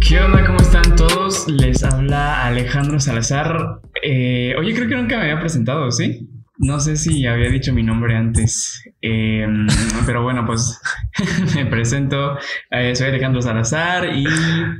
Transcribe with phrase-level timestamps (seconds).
[0.00, 0.46] ¿Qué onda?
[0.46, 1.48] ¿Cómo están todos?
[1.48, 3.80] Les habla Alejandro Salazar.
[4.02, 6.28] Eh, oye, creo que nunca me había presentado, ¿sí?
[6.58, 9.46] No sé si había dicho mi nombre antes, eh,
[10.06, 10.80] pero bueno, pues
[11.54, 12.38] me presento.
[12.70, 14.24] Eh, soy Alejandro Salazar y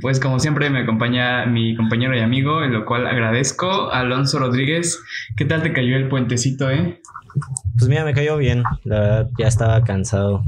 [0.01, 4.99] pues como siempre me acompaña mi compañero y amigo, en lo cual agradezco, Alonso Rodríguez.
[5.35, 7.01] ¿Qué tal te cayó el puentecito, eh?
[7.77, 8.63] Pues mira, me cayó bien.
[8.83, 10.43] La verdad, ya estaba cansado.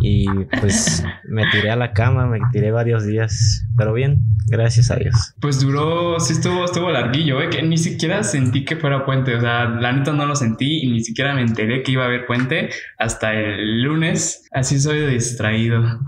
[0.00, 0.26] Y
[0.60, 3.66] pues me tiré a la cama, me tiré varios días.
[3.76, 5.34] Pero bien, gracias a Dios.
[5.40, 7.50] Pues duró, sí estuvo, estuvo larguillo, ¿eh?
[7.50, 9.34] que ni siquiera sentí que fuera puente.
[9.34, 12.06] O sea, la neta no lo sentí y ni siquiera me enteré que iba a
[12.06, 14.48] haber puente hasta el lunes.
[14.52, 16.00] Así soy distraído.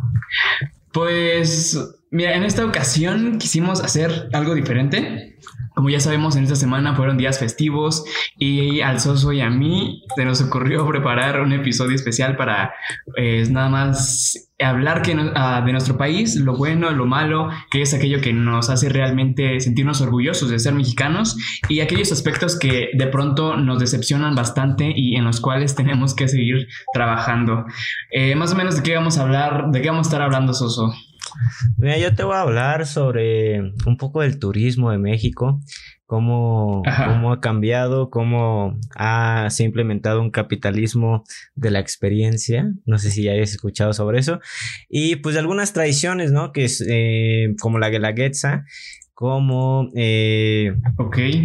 [0.92, 5.36] Pues, mira, en esta ocasión quisimos hacer algo diferente.
[5.75, 8.05] Como ya sabemos, en esta semana fueron días festivos
[8.39, 12.75] y al Soso y a mí se nos ocurrió preparar un episodio especial para
[13.15, 17.95] pues, nada más hablar que, uh, de nuestro país, lo bueno, lo malo, que es
[17.95, 21.37] aquello que nos hace realmente sentirnos orgullosos de ser mexicanos
[21.69, 26.29] y aquellos aspectos que de pronto nos decepcionan bastante y en los cuales tenemos que
[26.29, 27.64] seguir trabajando.
[28.11, 30.55] Eh, más o menos de qué vamos a hablar, de qué vamos a estar hablando,
[30.55, 30.92] Soso.
[31.78, 35.61] Mira, yo te voy a hablar sobre un poco del turismo de México,
[36.06, 41.24] cómo, cómo ha cambiado, cómo ha, se ha implementado un capitalismo
[41.55, 42.70] de la experiencia.
[42.84, 44.41] No sé si ya hayas escuchado sobre eso.
[44.89, 46.52] Y pues algunas tradiciones, ¿no?
[46.52, 48.64] Que es eh, como la guelaguetza,
[49.14, 50.74] como eh,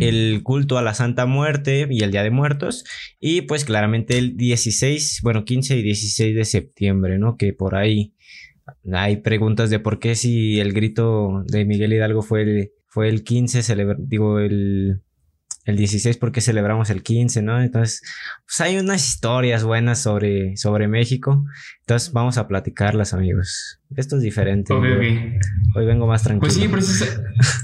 [0.01, 2.83] el culto a la Santa Muerte y el Día de Muertos.
[3.19, 7.38] Y pues claramente el 16, bueno, 15 y 16 de septiembre, ¿no?
[7.38, 8.16] Que por ahí
[8.93, 13.23] hay preguntas de por qué si el grito de Miguel Hidalgo fue el, fue el
[13.23, 15.01] 15, digo, el,
[15.67, 17.61] el 16 porque celebramos el 15, ¿no?
[17.61, 18.01] Entonces,
[18.45, 21.45] pues hay unas historias buenas sobre, sobre México.
[21.81, 23.79] Entonces, vamos a platicarlas, amigos.
[23.95, 24.73] Esto es diferente.
[24.73, 26.71] Hoy vengo más tranquilo.
[26.71, 27.05] Pues sí,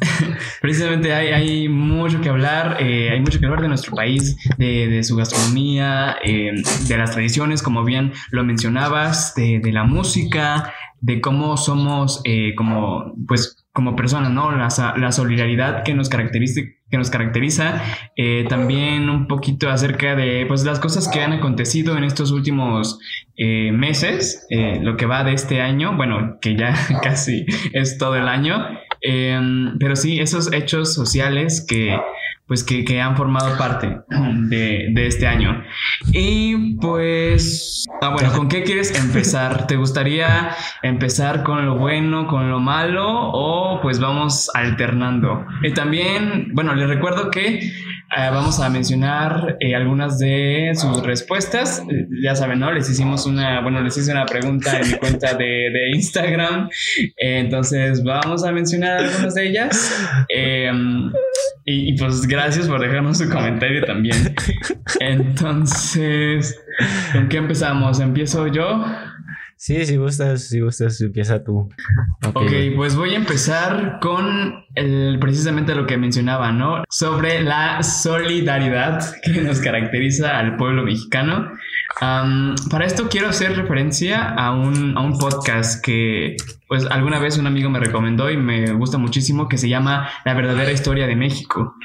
[0.62, 2.78] precisamente hay, hay, mucho que hablar.
[2.82, 6.52] Eh, hay mucho que hablar de nuestro país, de, de su gastronomía, eh,
[6.88, 12.54] de las tradiciones, como bien lo mencionabas, de, de la música, de cómo somos eh,
[12.56, 14.52] como, pues, como personas, ¿no?
[14.52, 16.62] La, la, solidaridad que nos caracteriza,
[16.94, 17.82] que nos caracteriza.
[18.16, 23.00] Eh, también un poquito acerca de, pues, las cosas que han acontecido en estos últimos
[23.36, 24.46] eh, meses,
[24.82, 28.64] lo que va de este año, bueno, que ya casi es todo el año.
[29.80, 31.98] pero sí, esos hechos sociales que
[32.54, 35.64] pues que, han formado parte de, de, este año.
[36.12, 39.66] Y pues, ah, bueno, ¿con qué quieres empezar?
[39.68, 40.52] ¿Te gustaría
[40.84, 45.48] empezar con lo bueno, con lo malo o pues vamos alternando?
[45.64, 47.72] Y también, bueno, les recuerdo que
[48.18, 51.84] eh, vamos a mencionar eh, algunas de sus respuestas.
[52.24, 52.72] ya saben, ¿no?
[52.72, 56.70] Les hicimos una, bueno, les hice una pregunta en mi cuenta de, de Instagram.
[57.18, 60.08] entonces, vamos a mencionar algunas de ellas.
[60.30, 61.12] Em,
[61.66, 64.36] y, y, pues gracias por dejarnos su comentario también.
[65.00, 66.60] Entonces,
[67.14, 68.00] ¿con qué empezamos?
[68.00, 68.84] ¿Empiezo yo?
[69.66, 71.70] Sí, si gustas, si gustas, empieza tú.
[72.34, 76.84] Ok, pues voy a empezar con el, precisamente lo que mencionaba, ¿no?
[76.90, 81.50] Sobre la solidaridad que nos caracteriza al pueblo mexicano.
[82.70, 86.36] Para esto quiero hacer referencia a un, a un podcast que
[86.68, 90.34] pues alguna vez un amigo me recomendó y me gusta muchísimo que se llama La
[90.34, 91.76] verdadera historia de México.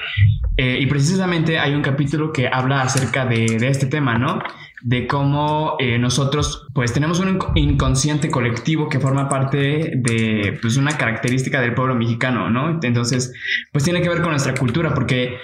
[0.56, 4.38] Eh, y precisamente hay un capítulo que habla acerca de, este tema, ¿no?
[4.80, 10.96] de cómo eh, nosotros pues tenemos un inconsciente colectivo que forma parte de pues una
[10.96, 12.78] característica del pueblo mexicano, ¿no?
[12.80, 13.32] Entonces
[13.72, 15.36] pues tiene que ver con nuestra cultura porque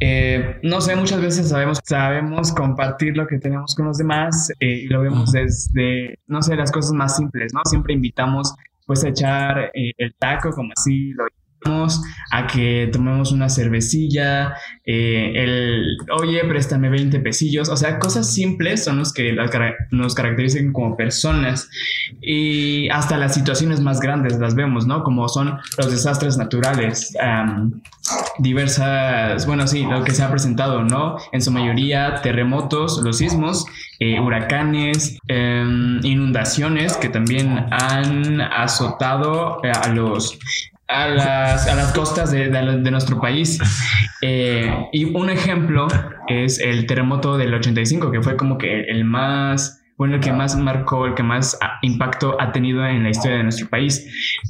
[0.00, 4.82] eh, no sé, muchas veces sabemos, sabemos compartir lo que tenemos con los demás eh,
[4.84, 7.60] y lo vemos desde, no sé, las cosas más simples, ¿no?
[7.64, 8.54] Siempre invitamos
[8.86, 11.26] pues a echar el taco como así lo
[12.30, 14.54] a que tomemos una cervecilla,
[14.84, 19.36] eh, el, oye, préstame 20 pesillos, o sea, cosas simples son los que
[19.90, 21.68] nos caracterizan como personas
[22.20, 25.02] y hasta las situaciones más grandes las vemos, ¿no?
[25.02, 27.14] Como son los desastres naturales,
[28.38, 31.16] diversas, bueno, sí, lo que se ha presentado, ¿no?
[31.32, 33.66] En su mayoría terremotos, los sismos,
[34.00, 40.38] eh, huracanes, em, inundaciones que también han azotado a los
[40.88, 43.58] a las, a las costas de, de, nuestro país.
[44.22, 45.86] Eh, y un ejemplo
[46.28, 50.56] es el terremoto del 85, que fue como que el más, bueno, el que más
[50.56, 54.06] marcó, el que más impacto ha tenido en la historia de nuestro país.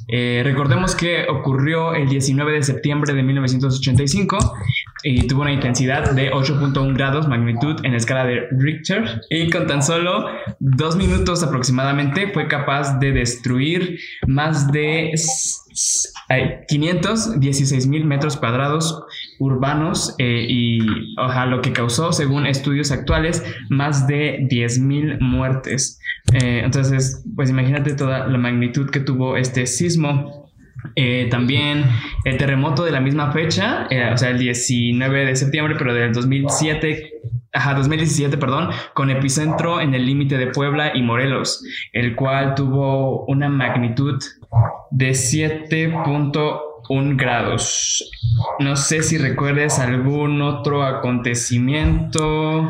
[0.07, 4.39] Eh, recordemos que ocurrió el 19 de septiembre de 1985
[5.05, 9.67] y tuvo una intensidad de 8.1 grados magnitud en la escala de Richter y con
[9.67, 10.27] tan solo
[10.59, 15.13] dos minutos aproximadamente fue capaz de destruir más de
[16.69, 19.03] 516 mil metros cuadrados
[19.39, 20.81] urbanos eh, y
[21.17, 26.01] ojalá lo que causó, según estudios actuales, más de 10 mil muertes.
[26.33, 30.49] Eh, entonces, pues imagínate toda la magnitud que tuvo este sismo.
[30.95, 31.85] Eh, también
[32.25, 37.11] el terremoto de la misma fecha, o sea, el 19 de septiembre, pero del 2007,
[37.53, 43.25] ajá, 2017, perdón, con epicentro en el límite de Puebla y Morelos, el cual tuvo
[43.27, 44.23] una magnitud
[44.91, 45.15] de
[46.89, 48.11] 7.1 grados.
[48.59, 52.69] No sé si recuerdes algún otro acontecimiento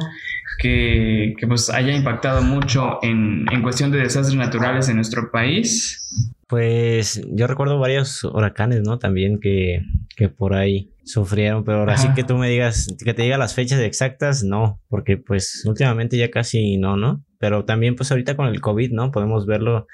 [0.59, 6.35] que, pues haya impactado mucho en, cuestión de desastres naturales en nuestro país.
[6.47, 8.99] Pues yo recuerdo varios huracanes, ¿no?
[8.99, 9.83] También que,
[10.17, 13.55] que por ahí sufrieron, pero ahora sí que tú me digas, que te diga las
[13.55, 17.25] fechas exactas, no, porque pues últimamente ya casi no, ¿no?
[17.39, 19.11] Pero también pues ahorita con el COVID, ¿no?
[19.11, 19.87] Podemos verlo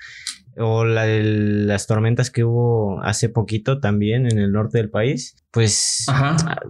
[0.57, 6.07] o las tormentas que hubo hace poquito también en el norte del país, pues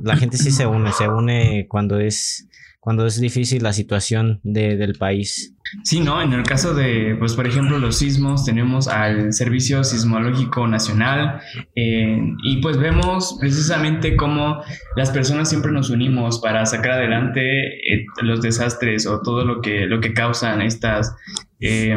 [0.02, 2.48] la gente sí se une, se une cuando es
[2.84, 5.54] cuando es difícil la situación del país.
[5.84, 6.20] Sí, ¿no?
[6.20, 11.40] En el caso de, pues, por ejemplo, los sismos, tenemos al Servicio Sismológico Nacional
[11.74, 14.62] eh, y pues vemos precisamente cómo
[14.96, 19.86] las personas siempre nos unimos para sacar adelante eh, los desastres o todo lo que,
[19.86, 21.16] lo que causan estas...
[21.60, 21.96] Eh,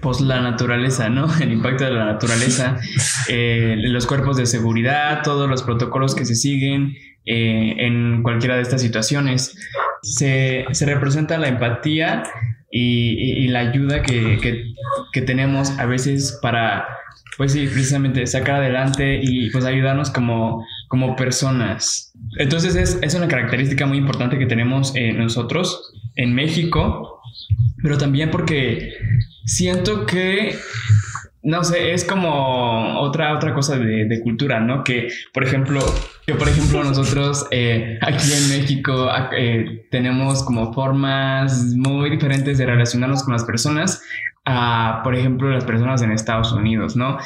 [0.00, 1.26] pues la naturaleza, ¿no?
[1.40, 2.78] El impacto de la naturaleza,
[3.28, 6.94] eh, los cuerpos de seguridad, todos los protocolos que se siguen
[7.24, 9.56] eh, en cualquiera de estas situaciones.
[10.02, 12.22] Se, representa la empatía
[12.70, 14.38] y, la ayuda que,
[15.26, 16.86] tenemos a veces para,
[17.36, 22.12] pues sí, precisamente sacar adelante y pues ayudarnos como, como personas.
[22.38, 27.20] Entonces es, es una característica muy importante que tenemos nosotros en México,
[27.82, 28.92] pero también porque
[29.48, 30.56] siento que
[31.42, 34.84] no sé, es como otra, otra cosa de, cultura, ¿no?
[34.84, 35.80] Que, por ejemplo,
[36.26, 42.66] que por ejemplo nosotros eh, aquí en México eh, tenemos como formas muy diferentes de
[42.66, 44.02] relacionarnos con las personas
[44.44, 47.18] a, por ejemplo, las personas en Estados Unidos, ¿no?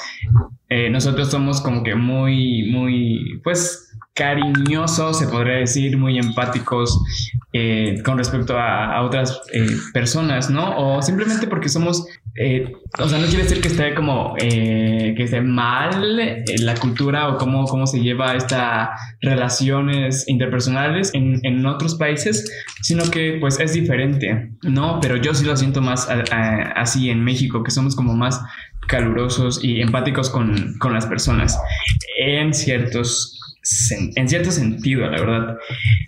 [0.69, 7.03] Eh, nosotros somos como que muy, muy, pues, cariñosos, se podría decir, muy empáticos
[7.55, 10.75] eh, con respecto a, otras eh, personas, ¿no?
[10.97, 15.43] O simplemente porque somos, eh, o sea, no quiere decir que esté como, que esté
[15.43, 18.89] mal la cultura o cómo, cómo se lleva estas
[19.21, 22.51] relaciones interpersonales en, en, otros países,
[22.81, 24.99] sino que pues es diferente, ¿no?
[25.03, 26.09] Pero yo sí lo siento más
[26.75, 28.41] así en México, que somos como más
[28.89, 31.59] calurosos y empáticos con, con las personas
[32.19, 33.39] en ciertos
[34.17, 35.59] en cierto sentido, la verdad.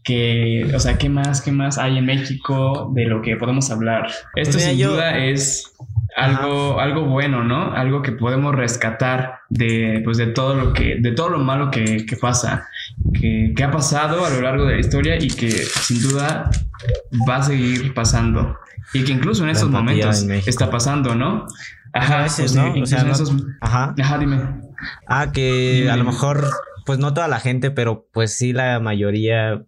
[0.02, 4.08] Que, o sea, ¿qué más, qué más hay en México de lo que podemos hablar?
[4.34, 5.72] Esto sin duda es
[6.16, 7.72] algo, algo bueno, ¿no?
[7.72, 12.04] Algo que podemos rescatar de, pues, de todo lo que, de todo lo malo que,
[12.20, 12.68] pasa,
[13.20, 16.50] que, ha pasado a lo largo de la historia y que sin duda
[17.28, 18.56] va a seguir pasando.
[18.92, 21.46] Y que incluso en estos momentos está pasando, ¿no?
[21.92, 22.74] Ajá, pues ¿no?
[22.74, 23.06] o sea,
[23.60, 23.94] Ajá.
[24.00, 24.40] Ajá, dime.
[25.06, 26.44] Ah, que a lo mejor
[26.84, 29.64] pues no toda la gente, pero pues sí la mayoría,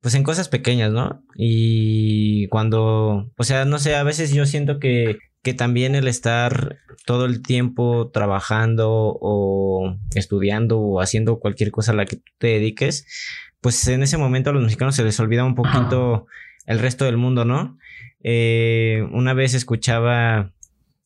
[0.00, 1.22] pues en cosas pequeñas, ¿no?
[1.36, 6.78] Y cuando, o sea, no sé, a veces yo siento que, que también el estar
[7.04, 12.48] todo el tiempo trabajando o estudiando o haciendo cualquier cosa a la que tú te
[12.48, 13.06] dediques,
[13.60, 16.26] pues en ese momento a los mexicanos se les olvida un poquito
[16.66, 17.78] el resto del mundo, ¿no?
[18.22, 20.52] Eh, una vez escuchaba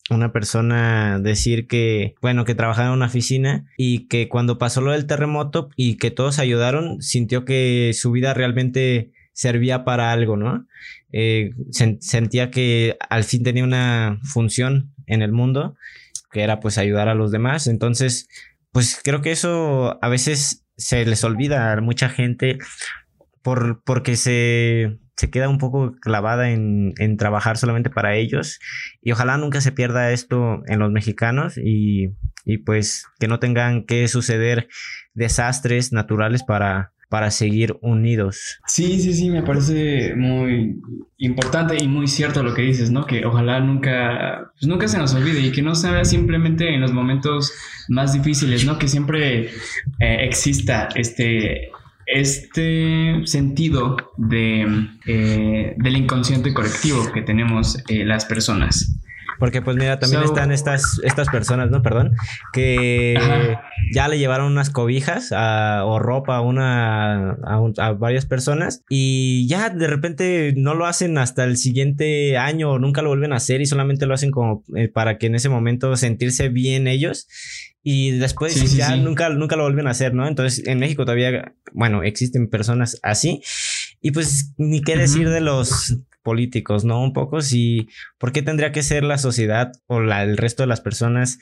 [0.09, 4.91] una persona decir que, bueno, que trabajaba en una oficina y que cuando pasó lo
[4.91, 10.67] del terremoto y que todos ayudaron, sintió que su vida realmente servía para algo, ¿no?
[11.11, 11.51] Eh,
[11.99, 15.75] sentía que al fin tenía una función en el mundo,
[16.31, 17.67] que era pues ayudar a los demás.
[17.67, 18.27] Entonces,
[18.71, 22.57] pues creo que eso a veces se les olvida a mucha gente
[23.41, 28.59] por, porque se se queda un poco clavada en, trabajar solamente para ellos
[29.01, 32.09] y ojalá nunca se pierda esto en los mexicanos y,
[32.65, 34.67] pues que no tengan que suceder
[35.13, 38.59] desastres naturales para, para seguir unidos.
[38.65, 40.81] Sí, sí, sí, me parece muy
[41.17, 43.05] importante y muy cierto lo que dices, ¿no?
[43.05, 46.91] Que ojalá nunca, pues nunca se nos olvide y que no sea simplemente en los
[46.91, 47.53] momentos
[47.87, 48.79] más difíciles, ¿no?
[48.79, 49.45] Que siempre
[49.99, 51.71] eh, exista este
[52.05, 58.99] este sentido de, eh, del inconsciente colectivo que tenemos eh, las personas.
[59.39, 61.81] Porque pues mira, también están estas, estas personas, ¿no?
[61.81, 62.13] Perdón,
[62.53, 63.17] que
[63.91, 69.87] ya le llevaron unas cobijas o ropa a, una, a, varias personas y ya de
[69.87, 73.65] repente no lo hacen hasta el siguiente año o nunca lo vuelven a hacer y
[73.65, 77.27] solamente lo hacen como eh, para que en ese momento sentirse bien ellos
[77.83, 80.27] y después ya nunca nunca lo vuelven a hacer, ¿no?
[80.27, 83.41] Entonces en México todavía, bueno, existen personas así
[84.01, 87.03] y pues ni qué decir de los políticos, ¿no?
[87.03, 90.67] Un poco si, ¿por qué tendría que ser la sociedad o la, el resto de
[90.67, 91.39] las personas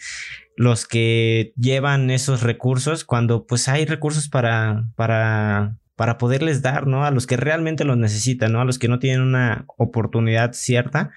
[0.58, 7.06] los que llevan esos recursos cuando pues hay recursos para, para, para poderles dar, ¿no?
[7.06, 8.62] A los que realmente los necesitan, ¿no?
[8.62, 11.12] A los que no tienen una oportunidad cierta.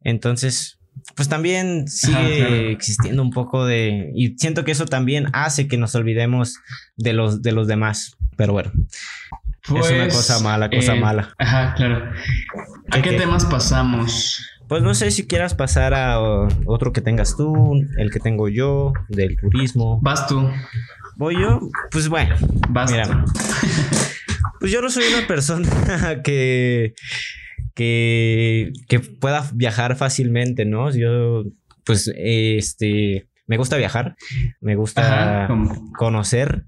[0.00, 0.80] Entonces,
[1.16, 5.94] pues también sigue existiendo un poco de y siento que eso también hace que nos
[5.94, 6.56] olvidemos
[6.96, 8.72] de los de los demás pero bueno
[9.64, 11.34] es una pues, cosa mala cosa eh, mala.
[11.38, 12.10] ajá claro.
[12.90, 16.20] A qué, temas pasamos pues no sé si quieras pasar a
[16.66, 20.00] otro que tengas tú el que tengo yo del turismo.
[20.02, 20.50] Vas tú.
[21.16, 21.60] Voy yo
[21.90, 22.34] pues bueno
[22.70, 23.24] vas mira.
[24.58, 25.68] pues yo no soy una persona
[26.24, 26.94] que
[27.74, 30.90] que, que pueda viajar fácilmente, ¿no?
[30.94, 31.44] Yo,
[31.84, 34.16] pues, este, me gusta viajar,
[34.60, 35.48] me gusta
[35.98, 36.64] conocer,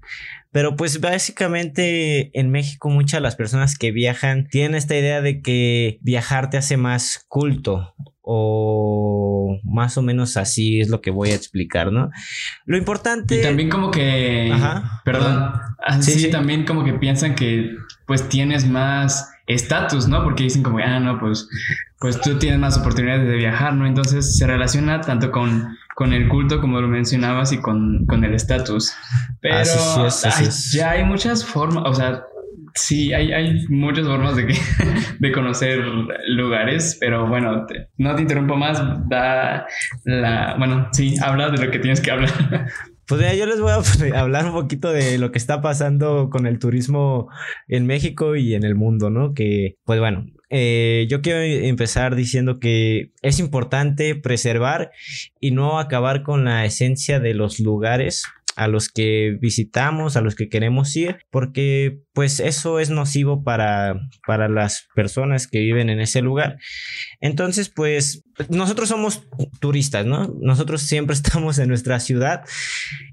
[0.51, 5.41] pero pues básicamente en México muchas de las personas que viajan tienen esta idea de
[5.41, 11.29] que viajar te hace más culto o más o menos así es lo que voy
[11.29, 12.09] a explicar, ¿no?
[12.65, 13.39] Lo importante...
[13.39, 14.51] Y también como que...
[14.51, 15.01] Ajá.
[15.05, 15.53] Perdón.
[16.01, 17.71] Sí, sí, también como que piensan que
[18.05, 20.23] pues tienes más estatus, ¿no?
[20.23, 21.49] Porque dicen como, ah, no, pues,
[21.99, 23.87] pues tú tienes más oportunidades de viajar, ¿no?
[23.87, 28.33] Entonces se relaciona tanto con, con el culto, como lo mencionabas, y con, con el
[28.33, 28.93] estatus.
[29.41, 29.63] Pero
[30.71, 32.23] ya hay muchas formas, o sea,
[32.75, 34.55] sí, hay, hay muchas formas de, que,
[35.19, 35.79] de conocer
[36.27, 37.65] lugares, pero bueno,
[37.97, 39.65] no te interrumpo más, da
[40.03, 42.31] la, bueno, sí, habla de lo que tienes que hablar.
[43.07, 46.45] Pues ya yo les voy a hablar un poquito de lo que está pasando con
[46.45, 47.29] el turismo
[47.67, 49.33] en México y en el mundo, ¿no?
[49.33, 54.91] Que, pues bueno, eh, yo quiero empezar diciendo que es importante preservar
[55.39, 58.23] y no acabar con la esencia de los lugares
[58.57, 64.01] a los que visitamos, a los que queremos ir, porque pues eso es nocivo para,
[64.25, 66.57] para las personas que viven en ese lugar.
[67.21, 69.23] Entonces, pues nosotros somos
[69.59, 70.33] turistas, ¿no?
[70.41, 72.43] Nosotros siempre estamos en nuestra ciudad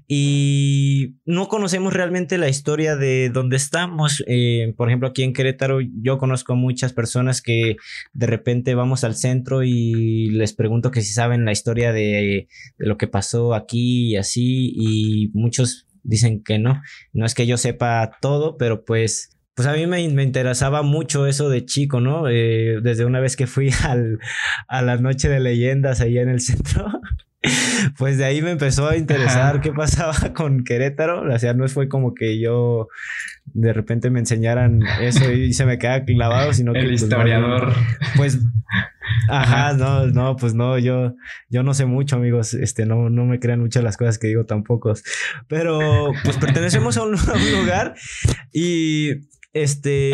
[0.07, 4.23] y no conocemos realmente la historia de dónde estamos.
[4.27, 7.75] Eh, por ejemplo, aquí en Querétaro yo conozco muchas personas que
[8.13, 12.85] de repente vamos al centro y les pregunto que si saben la historia de, de
[12.85, 16.81] lo que pasó aquí y así y muchos dicen que no.
[17.13, 21.49] No es que yo sepa todo, pero pues pues a mí me, interesaba mucho eso
[21.49, 22.27] de chico, ¿no?
[22.27, 24.19] Eh, desde una vez que fui al,
[24.67, 26.91] a la noche de leyendas allá en el centro,
[27.97, 31.33] pues de ahí me empezó a interesar qué pasaba con Querétaro.
[31.33, 32.87] O sea, no fue como que yo
[33.45, 36.79] de repente me enseñaran eso y se me queda clavado, sino que...
[36.79, 37.73] El pues, historiador.
[38.17, 38.39] Pues,
[39.29, 41.15] ajá, no, no, pues no, yo,
[41.49, 42.53] yo no sé mucho, amigos.
[42.53, 44.93] Este, no, no me crean muchas las cosas que digo tampoco.
[45.47, 47.95] Pero, pues pertenecemos a un, a un lugar
[48.51, 50.11] y este,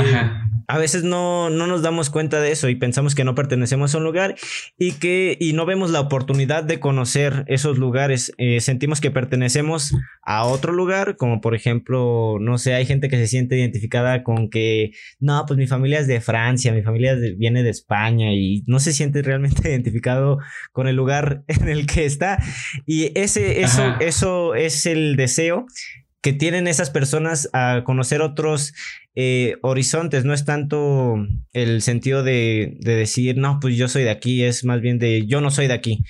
[0.67, 3.97] a veces no, no nos damos cuenta de eso y pensamos que no pertenecemos a
[3.97, 4.35] un lugar
[4.77, 8.33] y que y no vemos la oportunidad de conocer esos lugares.
[8.37, 13.17] Eh, sentimos que pertenecemos a otro lugar, como por ejemplo, no sé, hay gente que
[13.17, 17.63] se siente identificada con que, no, pues mi familia es de Francia, mi familia viene
[17.63, 20.37] de España y no se siente realmente identificado
[20.71, 22.37] con el lugar en el que está.
[22.85, 25.65] Y ese, eso, eso es el deseo
[26.21, 28.73] que tienen esas personas a conocer otros
[29.15, 31.15] eh, horizontes, no es tanto
[31.53, 35.25] el sentido de, de, decir, no, pues yo soy de aquí, es más bien de
[35.25, 36.03] yo no soy de aquí.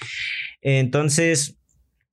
[0.61, 1.60] Entonces,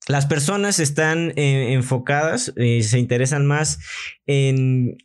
[0.09, 3.79] las personas están eh, enfocadas y se interesan más
[4.27, 4.97] en,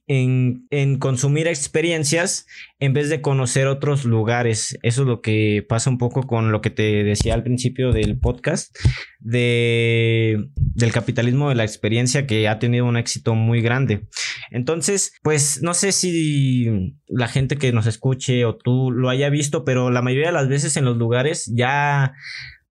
[1.00, 2.46] consumir experiencias
[2.80, 4.78] en vez de conocer otros lugares.
[4.82, 8.18] Eso es lo que pasa un poco con lo que te decía al principio del
[8.18, 8.76] podcast
[9.20, 14.08] de, del capitalismo de la experiencia que ha tenido un éxito muy grande.
[14.52, 19.66] Entonces, pues no sé si la gente que nos escuche o tú lo haya visto,
[19.66, 22.14] pero la mayoría de las veces en los lugares ya,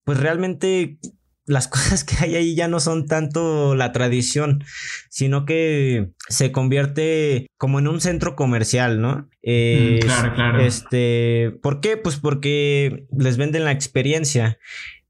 [0.05, 0.99] pues realmente
[1.47, 4.65] las cosas que hay ahí ya no son tanto la tradición,
[5.11, 9.29] sino que se convierte como en un centro comercial, ¿no?
[9.43, 10.61] Mm, claro, claro.
[10.61, 11.97] Este, ¿por qué?
[11.97, 14.59] Pues porque les venden la experiencia.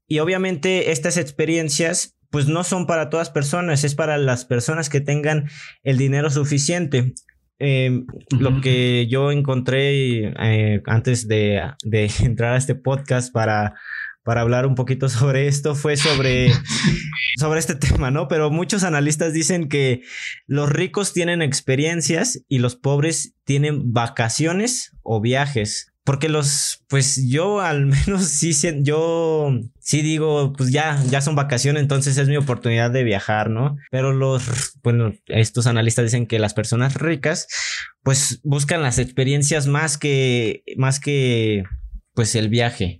[0.07, 5.01] Y obviamente estas experiencias pues no son para todas personas, es para las personas que
[5.01, 5.49] tengan
[5.83, 7.13] el dinero suficiente.
[7.59, 13.75] Em, lo que yo encontré eh, antes de, de entrar a este podcast para
[14.23, 16.51] para hablar un poquito sobre esto fue sobre,
[17.37, 18.27] sobre este tema, ¿no?
[18.27, 20.01] Pero muchos analistas dicen que
[20.47, 25.89] los ricos tienen experiencias y los pobres tienen vacaciones o viajes.
[26.05, 31.81] Porque los, pues yo al menos sí, yo sí digo, pues ya, ya son vacaciones,
[31.81, 33.77] entonces es mi oportunidad de viajar, ¿no?
[33.89, 37.47] Pero los, bueno, estos analistas dicen que las personas ricas,
[38.03, 41.63] pues buscan las experiencias más que, más que,
[42.13, 42.99] pues el viaje.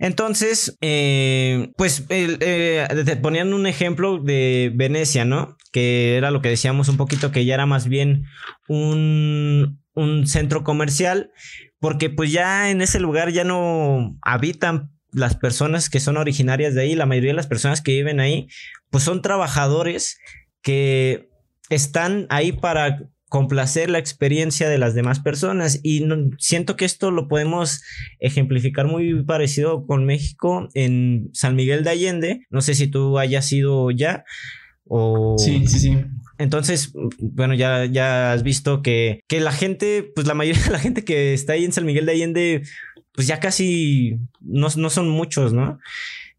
[0.00, 2.88] Entonces, eh, pues eh,
[3.20, 5.58] ponían un ejemplo de Venecia, ¿no?
[5.72, 8.24] Que era lo que decíamos un poquito, que ya era más bien
[8.66, 11.30] un, un centro comercial,
[11.80, 16.80] porque pues ya en ese lugar ya no habitan las personas que son originarias de
[16.80, 18.48] ahí, la mayoría de las personas que viven ahí,
[18.88, 20.18] pues son trabajadores
[20.62, 21.28] que
[21.68, 26.04] están ahí para complacer la experiencia de las demás personas y
[26.38, 27.80] siento que esto lo podemos
[28.18, 33.50] ejemplificar muy parecido con México en San Miguel de Allende, no sé si tú hayas
[33.52, 34.24] ido ya
[34.84, 35.36] o...
[35.38, 35.96] Sí, sí, sí.
[36.38, 40.80] Entonces, bueno, ya, ya has visto que, que la gente, pues la mayoría de la
[40.80, 42.62] gente que está ahí en San Miguel de Allende,
[43.12, 45.78] pues ya casi no, no son muchos, ¿no?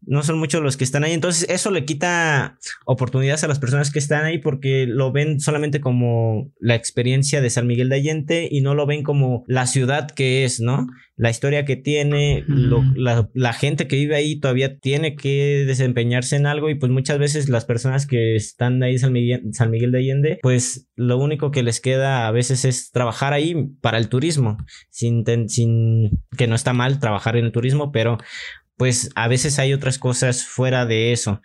[0.04, 1.12] No son muchos los que están ahí.
[1.12, 5.80] Entonces, eso le quita oportunidades a las personas que están ahí porque lo ven solamente
[5.80, 10.10] como la experiencia de San Miguel de Allende y no lo ven como la ciudad
[10.10, 10.86] que es, ¿no?
[11.16, 16.68] La historia que tiene, la, gente que vive ahí todavía tiene que desempeñarse en algo
[16.68, 19.98] y pues muchas veces las personas que están ahí en San Miguel, San Miguel de
[19.98, 24.56] Allende, pues lo único que les queda a veces es trabajar ahí para el turismo,
[24.90, 28.18] sin, sin que no está mal trabajar en el turismo, pero
[28.76, 31.40] pues a veces hay otras cosas fuera de eso.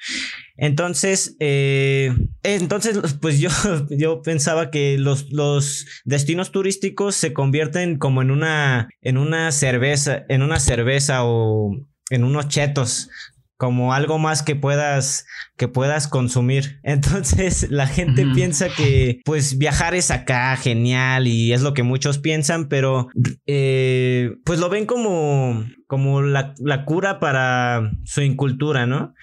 [0.55, 3.49] Entonces, eh, entonces, pues yo,
[3.89, 10.25] yo pensaba que los, los destinos turísticos se convierten como en una, en una cerveza,
[10.29, 11.75] en una cerveza o
[12.09, 13.09] en unos chetos
[13.57, 15.25] como algo más que puedas
[15.57, 16.79] que puedas consumir.
[16.83, 22.19] Entonces la gente piensa que pues viajar es acá genial y es lo que muchos
[22.19, 23.09] piensan, pero
[23.45, 29.13] eh, pues lo ven como como la, la cura para su incultura, ¿no?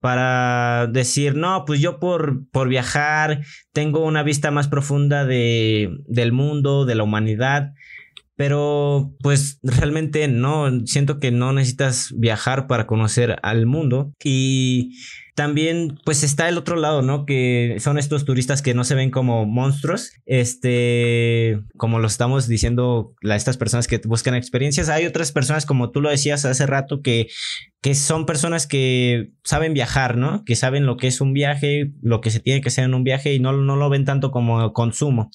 [0.00, 3.40] para decir, no, pues yo por, por viajar
[3.72, 7.72] tengo una vista más profunda de, del mundo, de la humanidad
[8.36, 14.92] pero pues realmente no, siento que no necesitas viajar para conocer al mundo y
[15.34, 17.26] también pues está el otro lado, ¿no?
[17.26, 23.14] Que son estos turistas que no se ven como monstruos, este, como lo estamos diciendo
[23.28, 27.02] a estas personas que buscan experiencias, hay otras personas como tú lo decías hace rato
[27.02, 27.28] que,
[27.82, 30.44] que son personas que saben viajar, ¿no?
[30.44, 33.02] Que saben lo que es un viaje, lo que se tiene que hacer en un
[33.02, 35.30] viaje y no, no lo ven tanto como consumo.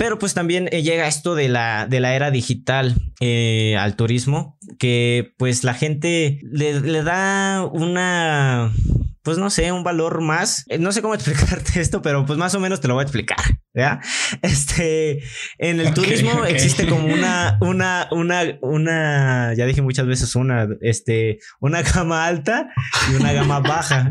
[0.00, 4.56] Pero pues también eh, llega esto de la, de la era digital eh, al turismo,
[4.78, 8.72] que pues la gente le, le da una
[9.22, 10.64] pues no sé, un valor más.
[10.68, 13.04] Eh, no sé cómo explicarte esto, pero pues más o menos te lo voy a
[13.04, 13.38] explicar.
[13.74, 14.00] ¿Ya?
[14.42, 15.22] Este,
[15.58, 21.38] en el turismo existe como una, una, una, una, ya dije muchas veces una, este,
[21.60, 22.68] una gama alta
[23.10, 24.10] y una gama baja.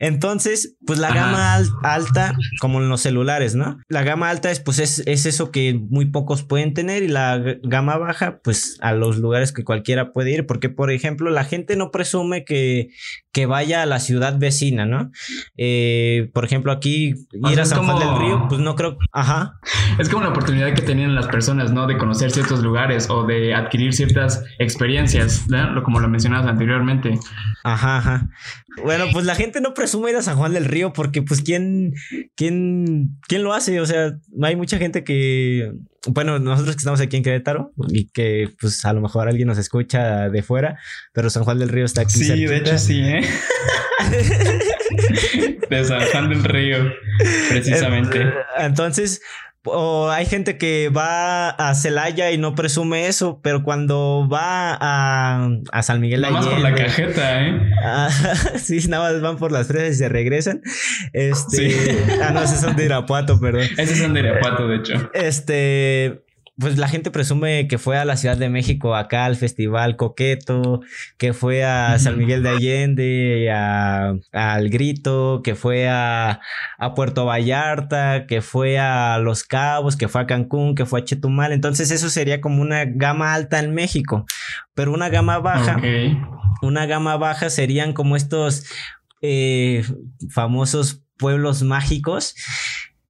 [0.00, 3.78] Entonces, pues la gama alta, como en los celulares, ¿no?
[3.88, 7.40] La gama alta es, pues es, es eso que muy pocos pueden tener y la
[7.62, 11.76] gama baja, pues a los lugares que cualquiera puede ir, porque por ejemplo, la gente
[11.76, 12.88] no presume que,
[13.32, 15.12] que vaya a la ciudad vecina, ¿no?
[15.56, 19.58] Eh, por ejemplo, aquí ir a San Juan del Río, pues no creo, ajá.
[19.98, 21.86] Es como la oportunidad que tenían las personas, ¿no?
[21.86, 25.82] De conocer ciertos lugares o de adquirir ciertas experiencias, ¿no?
[25.82, 27.18] Como lo mencionabas anteriormente.
[27.62, 28.28] Ajá, ajá.
[28.82, 31.94] Bueno, pues la gente no presume ir a San Juan del Río porque, pues, ¿quién,
[32.34, 33.80] quién, quién lo hace?
[33.80, 35.72] O sea, hay mucha gente que,
[36.08, 39.58] bueno, nosotros que estamos aquí en Querétaro y que, pues, a lo mejor alguien nos
[39.58, 40.78] escucha de fuera,
[41.12, 42.14] pero San Juan del Río está aquí.
[42.14, 43.22] Sí, de hecho sí, ¿eh?
[45.70, 46.92] de San Juan del Río,
[47.50, 48.32] precisamente.
[48.58, 49.20] Entonces,
[49.66, 55.48] o hay gente que va a Celaya y no presume eso, pero cuando va a,
[55.72, 57.60] a San Miguel Nada más por la cajeta, ¿eh?
[58.58, 60.60] sí, nada más van por las fresas y se regresan.
[61.12, 61.96] Este.
[62.22, 63.66] Ah, no, esos son de Irapuato, perdón.
[63.78, 65.10] Esos son de Irapuato, de hecho.
[65.14, 66.24] Este
[66.58, 70.80] pues la gente presume que fue a la Ciudad de México, acá al Festival Coqueto,
[71.18, 76.40] que fue a San Miguel de Allende, a, al Grito, que fue a,
[76.78, 81.04] a, Puerto Vallarta, que fue a Los Cabos, que fue a Cancún, que fue a
[81.04, 81.52] Chetumal.
[81.52, 84.24] Entonces eso sería como una gama alta en México,
[84.74, 85.80] pero una gama baja.
[86.62, 88.64] Una gama baja serían como estos
[89.22, 89.84] eh,
[90.30, 92.36] famosos pueblos mágicos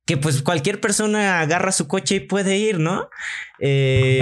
[0.06, 3.08] que pues cualquier persona agarra su coche y puede ir, ¿no?
[3.58, 4.20] Eh,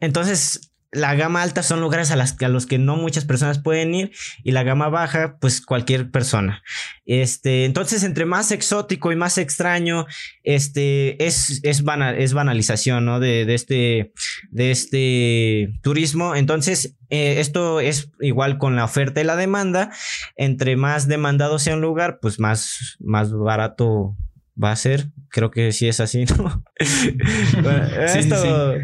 [0.00, 3.94] entonces, la gama alta son lugares a, las, a los que no muchas personas pueden
[3.94, 4.10] ir
[4.42, 6.62] y la gama baja, pues cualquier persona.
[7.04, 10.06] Este, entonces, entre más exótico y más extraño,
[10.44, 13.20] este, es, es, es banalización, ¿no?
[13.20, 14.12] De, de, este,
[14.50, 16.34] de este turismo.
[16.34, 19.90] Entonces, eh, esto es igual con la oferta y la demanda.
[20.36, 24.16] Entre más demandado sea un lugar, pues más, más barato
[24.62, 25.10] va a ser.
[25.30, 26.64] Creo que sí es así, ¿no?
[26.78, 28.74] esto,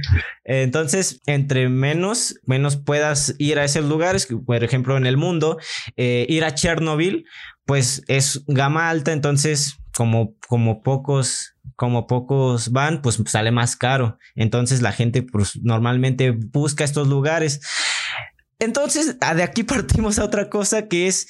[0.44, 5.58] Entonces, entre menos, menos puedas ir a esos lugares, por ejemplo, en el mundo,
[5.96, 7.24] eh, ir a Chernobyl,
[7.66, 14.18] pues es gama alta, entonces como, como pocos, como pocos van, pues sale más caro.
[14.34, 17.60] Entonces la gente pues, normalmente busca estos lugares.
[18.58, 21.26] Entonces, de aquí partimos a otra cosa que es,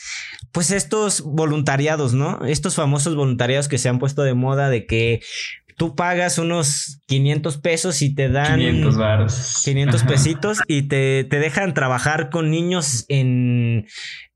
[0.52, 2.44] pues, estos voluntariados, ¿no?
[2.46, 5.20] Estos famosos voluntariados que se han puesto de moda de que
[5.76, 9.62] tú pagas unos 500 pesos y te dan 500 baros.
[9.64, 13.86] 500 pesitos y te, te, dejan trabajar con niños en,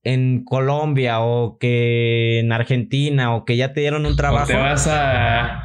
[0.03, 4.47] en Colombia o que en Argentina o que ya te dieron un trabajo.
[4.47, 5.63] te vas a,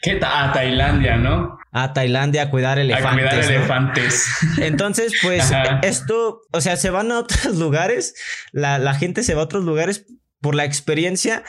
[0.00, 1.58] ¿qué a Tailandia, ¿no?
[1.72, 3.10] A Tailandia a cuidar elefantes.
[3.10, 4.26] A cuidar elefantes.
[4.58, 5.50] Entonces, pues
[5.82, 8.14] esto, o sea, se van a otros lugares,
[8.52, 10.06] la, la gente se va a otros lugares
[10.42, 11.44] por la experiencia,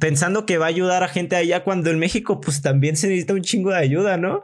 [0.00, 3.34] pensando que va a ayudar a gente allá cuando en México pues también se necesita
[3.34, 4.42] un chingo de ayuda, ¿no?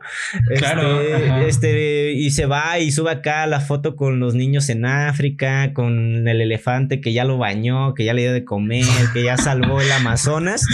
[0.57, 1.01] Claro.
[1.01, 5.73] Este, este, y se va y sube acá la foto con los niños en África,
[5.73, 9.39] con el elefante que ya lo bañó, que ya le dio de comer, que ya
[9.39, 10.65] salvó el Amazonas.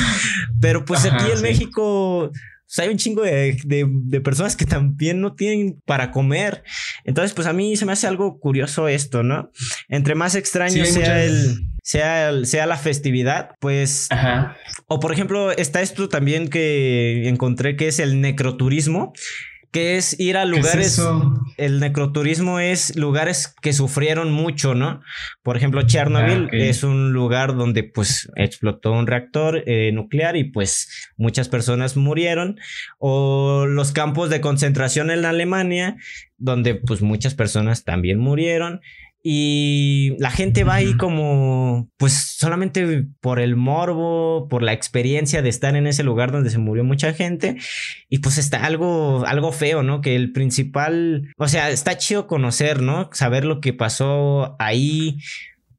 [0.60, 2.32] Pero pues aquí en México
[2.66, 6.64] pues, hay un chingo de, de, personas que también no tienen para comer.
[7.04, 9.50] Entonces, pues a mí se me hace algo curioso esto, ¿no?
[9.88, 14.08] Entre más extraño sea el sea, sea la festividad, pues...
[14.10, 14.56] Ajá.
[14.88, 19.12] O por ejemplo, está esto también que encontré que es el necroturismo
[19.76, 20.98] que es ir a lugares.
[21.58, 25.02] el necroturismo es lugares que sufrieron mucho, ¿no?
[25.42, 30.44] Por ejemplo, Chernobyl ah, es un lugar donde pues explotó un reactor eh, nuclear y
[30.44, 32.58] pues muchas personas murieron.
[32.98, 35.98] O los campos de concentración en Alemania,
[36.38, 38.80] donde pues muchas personas también murieron.
[39.28, 45.48] Y la gente va ahí como, pues solamente por el morbo, por la experiencia de
[45.48, 47.56] estar en ese lugar donde se murió mucha gente.
[48.08, 50.00] Y pues está algo, algo feo, ¿no?
[50.00, 53.10] Que el principal, o sea, está chido conocer, ¿no?
[53.12, 55.18] Saber lo que pasó ahí.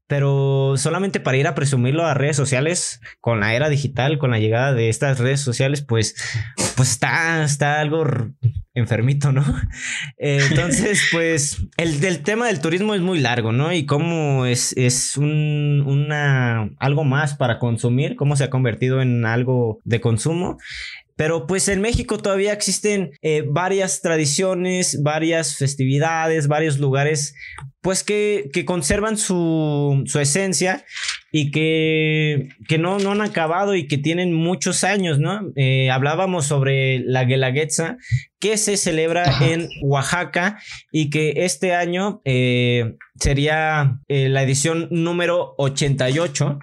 [0.08, 4.40] Pero solamente para ir a presumirlo a redes sociales, con la era digital, con la
[4.40, 6.16] llegada de estas redes sociales, pues,
[6.76, 8.06] pues está, está algo
[8.74, 9.44] enfermito, ¿no?
[10.18, 13.74] entonces, pues, el del tema del turismo es muy largo, ¿no?
[13.74, 19.26] Y cómo es, es un, una, algo más para consumir, cómo se ha convertido en
[19.26, 20.58] algo de consumo.
[21.18, 27.34] Pero pues en México todavía existen eh, varias tradiciones, varias festividades, varios lugares,
[27.82, 30.86] pues que, que conservan su, su, esencia
[31.32, 35.52] y que, que no, no, han acabado y que tienen muchos años, ¿no?
[35.56, 37.98] Eh, hablábamos sobre la Guelaguetza,
[38.40, 46.60] que se celebra en Oaxaca y que este año eh, sería la edición número 88.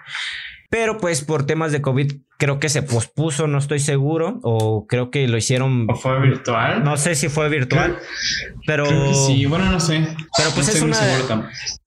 [0.70, 5.10] Pero pues por temas de COVID creo que se pospuso, no estoy seguro, o creo
[5.10, 5.86] que lo hicieron.
[5.90, 6.84] ¿O fue virtual?
[6.84, 7.98] No sé si fue virtual,
[8.66, 8.86] pero.
[9.14, 10.06] sí, bueno, no sé.
[10.36, 10.98] Pero pues es una.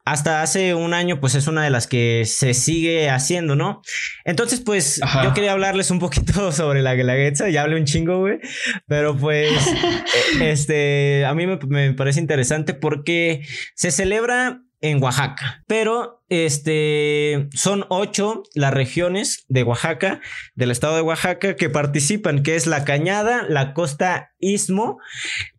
[0.06, 3.82] Hasta hace un año, pues es una de las que se sigue haciendo, ¿no?
[4.24, 8.40] Entonces, pues yo quería hablarles un poquito sobre la Guelaguetza, ya hablé un chingo, güey,
[8.88, 9.52] pero pues,
[10.42, 15.64] este, a mí me, me parece interesante porque se celebra en Oaxaca.
[15.68, 20.22] Pero este son ocho las regiones de Oaxaca,
[20.56, 25.00] del estado de Oaxaca, que participan, que es la Cañada, la Costa Istmo,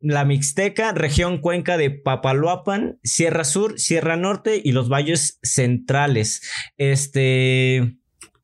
[0.00, 6.42] la Mixteca, región Cuenca de Papaloapan, Sierra Sur, Sierra Norte y los valles centrales.
[6.76, 7.97] Este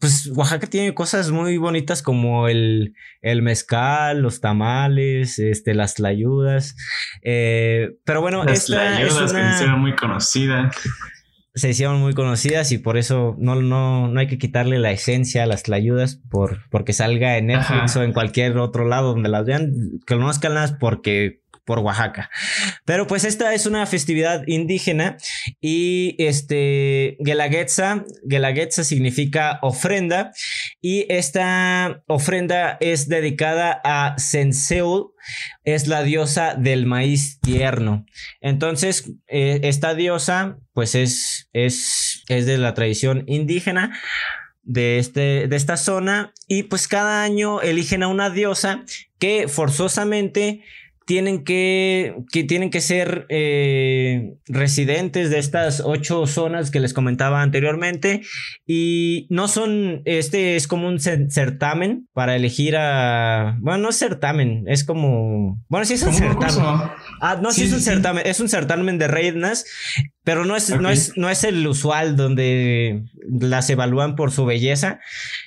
[0.05, 6.77] pues Oaxaca tiene cosas muy bonitas como el, el mezcal, los tamales, este, las tlayudas.
[7.23, 9.27] Eh, pero bueno, las esta es una...
[9.27, 10.77] que se hicieron muy conocidas.
[11.55, 15.45] Se hicieron muy conocidas y por eso no, no, no hay que quitarle la esencia
[15.45, 19.47] a las tlayudas por, porque salga en Netflix o en cualquier otro lado donde las
[19.47, 19.73] vean.
[20.07, 22.31] Conozcanlas porque por Oaxaca.
[22.85, 25.17] Pero pues esta es una festividad indígena
[25.61, 30.33] y este Guelaguetza, Guelaguetza significa ofrenda
[30.81, 35.13] y esta ofrenda es dedicada a Senseul,
[35.65, 38.05] es la diosa del maíz tierno.
[38.41, 43.99] Entonces, eh, esta diosa pues es, es, es de la tradición indígena
[44.65, 48.85] de, este, de esta zona y pues cada año eligen a una diosa
[49.19, 50.65] que forzosamente
[51.05, 57.43] tienen que, que tienen que ser eh, residentes de estas ocho zonas que les comentaba
[57.43, 58.23] anteriormente
[58.67, 64.65] y no son, este es como un certamen para elegir a, bueno, no es certamen,
[64.67, 66.65] es como, bueno, sí es un certamen.
[67.27, 69.65] Ah, no, sí, es un certamen, es un certamen de reinas
[70.25, 74.99] pero no es, no, es, no es el usual donde las evalúan por su belleza.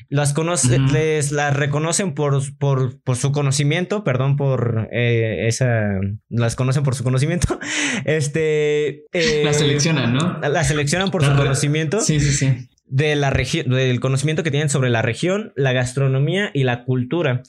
[0.08, 6.00] Las, conoce, les, las reconocen por, por, por, su conocimiento, perdón por eh, esa.
[6.30, 7.60] Las conocen por su conocimiento.
[8.06, 9.06] Este.
[9.14, 10.40] Eh, las seleccionan, ¿no?
[10.40, 12.00] Las seleccionan por su conocimiento.
[12.00, 16.52] Sí, sí, sí de la región, del conocimiento que tienen sobre la región, la gastronomía
[16.54, 17.44] y la cultura.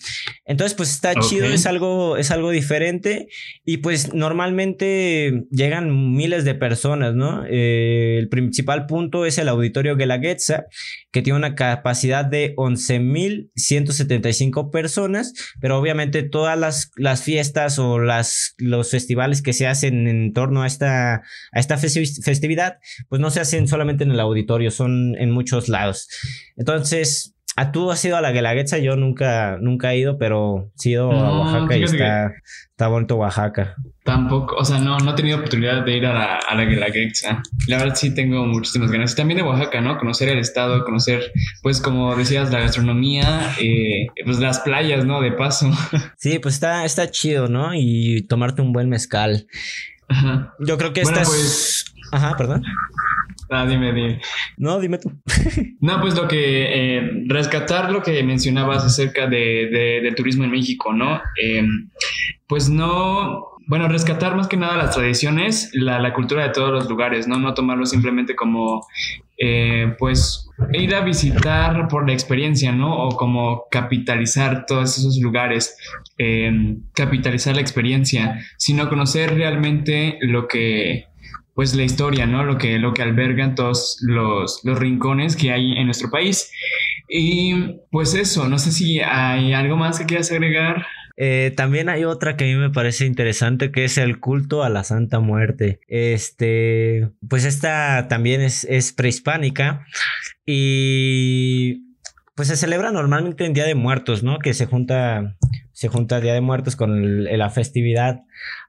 [0.44, 3.29] Entonces, pues está chido, es algo, es algo diferente
[3.64, 7.44] y pues normalmente llegan miles de personas, ¿no?
[7.48, 10.66] Eh, el principal punto es el auditorio Guelaguetza,
[11.12, 18.55] que tiene una capacidad de 11.175 personas, pero obviamente todas las, las, fiestas o las,
[18.59, 23.40] los festivales que se hacen en torno a esta, a esta festividad, pues no se
[23.40, 26.09] hacen solamente en el auditorio, son en muchos lados.
[26.57, 28.79] Entonces, ¿a tú has ido a la Guelaguetza?
[28.79, 32.33] Yo nunca, nunca he ido, pero he ido a Oaxaca y está,
[32.71, 33.75] está bonito Oaxaca.
[34.05, 37.43] Tampoco, o sea, no, no he tenido oportunidad de ir a la, a la Guelaguetza.
[37.67, 39.17] La verdad sí tengo muchísimas ganas.
[39.17, 39.99] también de Oaxaca, ¿no?
[39.99, 45.21] Conocer el estado, conocer, pues como decías, la gastronomía, eh, pues las playas, ¿no?
[45.21, 45.71] De paso.
[46.17, 47.75] Sí, pues está, está chido, ¿no?
[47.75, 49.47] Y tomarte un buen mezcal.
[50.09, 50.55] Ajá.
[50.59, 51.85] Yo creo que bueno, pues...
[52.12, 52.62] Ajá, perdón.
[53.50, 54.20] Ah, dime, dime.
[54.56, 55.11] No, dime tú.
[55.80, 60.92] no, pues lo que, eh, rescatar lo que mencionabas acerca de, del turismo en México,
[60.92, 61.20] ¿no?
[61.42, 61.66] Eh,
[62.46, 66.88] pues no, bueno, rescatar más que nada las tradiciones, la, la, cultura de todos los
[66.88, 67.38] lugares, ¿no?
[67.38, 68.87] No tomarlo simplemente como,
[69.38, 73.04] eh, pues, ir a visitar por la experiencia, ¿no?
[73.04, 75.76] O como capitalizar todos esos lugares,
[76.94, 81.08] capitalizar la experiencia, sino conocer realmente lo que
[81.59, 82.44] pues la historia, ¿no?
[82.44, 86.53] Lo que, lo que albergan todos los, los rincones que hay en nuestro país.
[87.09, 90.87] Y pues eso, no sé si hay algo más que quieras agregar.
[91.16, 94.68] Eh, también hay otra que a mí me parece interesante que es el culto a
[94.68, 95.81] la Santa Muerte.
[95.88, 99.85] Este, pues esta también es, es prehispánica
[100.47, 101.97] y
[102.37, 104.38] pues se celebra normalmente en Día de Muertos, ¿no?
[104.38, 105.37] Que se junta,
[105.73, 108.21] se junta Día de Muertos con la festividad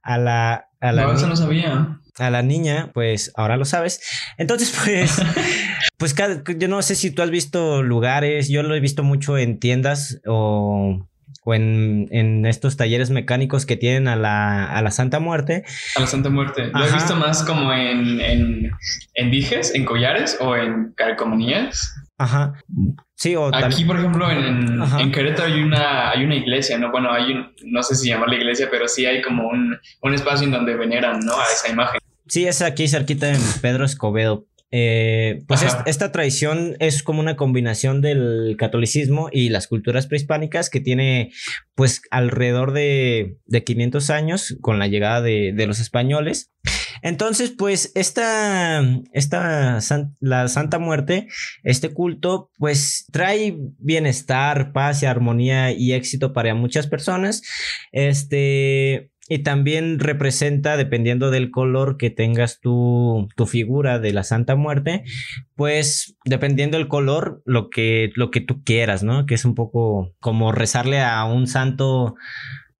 [0.01, 0.68] a la...
[0.81, 4.01] A la no, eso no sabía a la niña, pues ahora lo sabes.
[4.37, 5.21] Entonces, pues,
[5.97, 6.15] pues
[6.57, 10.19] yo no sé si tú has visto lugares, yo lo he visto mucho en tiendas
[10.27, 11.07] o,
[11.43, 15.63] o en, en, estos talleres mecánicos que tienen a la, a la Santa Muerte.
[15.95, 16.69] A la Santa Muerte.
[16.73, 18.71] Lo he visto más como en, en,
[19.13, 21.95] en dijes, en collares o en calcomanías.
[22.19, 22.53] Ajá.
[23.15, 26.91] Sí, o Aquí, por ejemplo, en, en, Querétaro hay una, hay una iglesia, ¿no?
[26.91, 30.45] Bueno, hay un, no sé si llamarla iglesia, pero sí hay como un, un espacio
[30.45, 31.33] en donde veneran, ¿no?
[31.33, 31.99] A esa imagen.
[32.27, 34.45] Sí, es aquí cerquita en Pedro Escobedo.
[34.71, 40.79] Eh, pues esta tradición es como una combinación del catolicismo y las culturas prehispánicas que
[40.79, 41.31] tiene
[41.73, 46.51] pues alrededor de, de 500 años con la llegada de, de los españoles.
[47.01, 48.81] Entonces, pues esta,
[49.13, 49.79] esta
[50.19, 51.27] la Santa Muerte,
[51.63, 57.41] este culto, pues trae bienestar, paz y armonía y éxito para muchas personas.
[57.91, 64.55] Este, y también representa, dependiendo del color que tengas tu, tu figura de la Santa
[64.55, 65.03] Muerte,
[65.55, 69.27] pues dependiendo del color, lo que, lo que tú quieras, ¿no?
[69.27, 72.15] Que es un poco como rezarle a un santo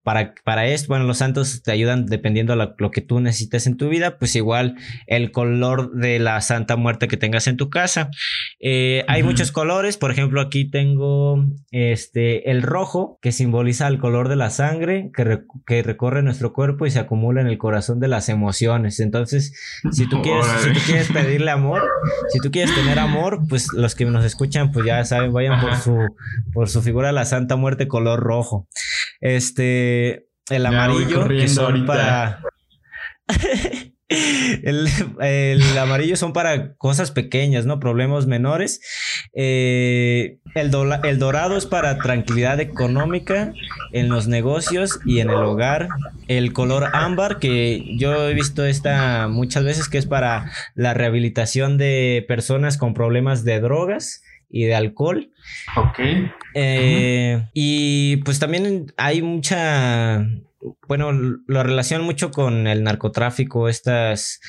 [0.10, 3.78] para, para esto, bueno, los santos te ayudan dependiendo de lo, que tú necesites en
[3.78, 8.10] tu vida, pues igual el color de la Santa Muerte que tengas en tu casa.
[8.60, 14.30] Eh, hay muchos colores, por ejemplo, aquí tengo este, el rojo, que simboliza el color
[14.30, 18.08] de la sangre que, que recorre nuestro cuerpo y se acumula en el corazón de
[18.08, 19.00] las emociones.
[19.00, 19.54] Entonces,
[19.92, 21.84] si tú quieres, si tú quieres pedirle amor,
[22.30, 25.76] si tú quieres tener amor, pues los que nos escuchan, pues ya saben, vayan por
[25.76, 26.16] su,
[26.52, 28.68] por su figura de la Santa Muerte color rojo.
[29.22, 32.42] Este, el amarillo, que son para...
[34.10, 37.80] el, amarillo son para cosas pequeñas, ¿no?
[37.80, 38.82] Problemas menores.
[39.34, 40.72] Eh, el,
[41.04, 43.54] el, dorado es para tranquilidad económica
[43.94, 45.90] en los negocios y en el hogar.
[46.28, 51.78] El color ámbar, que yo he visto esta muchas veces, que es para la rehabilitación
[51.78, 55.32] de personas con problemas de drogas y de alcohol.
[55.76, 56.00] Ok.
[56.56, 60.28] Eh, y pues también hay mucha,
[60.88, 64.40] bueno, lo relacionan mucho con el narcotráfico, estas,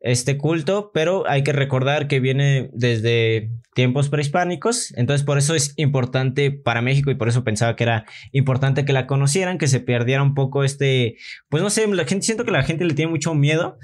[0.00, 4.92] este culto, pero hay que recordar que viene desde tiempos prehispánicos.
[4.96, 8.92] Entonces, por eso es importante para México y por eso pensaba que era importante que
[8.92, 11.16] la conocieran, que se perdiera un poco este,
[11.48, 13.78] pues no sé, la gente, siento que la gente le tiene mucho miedo.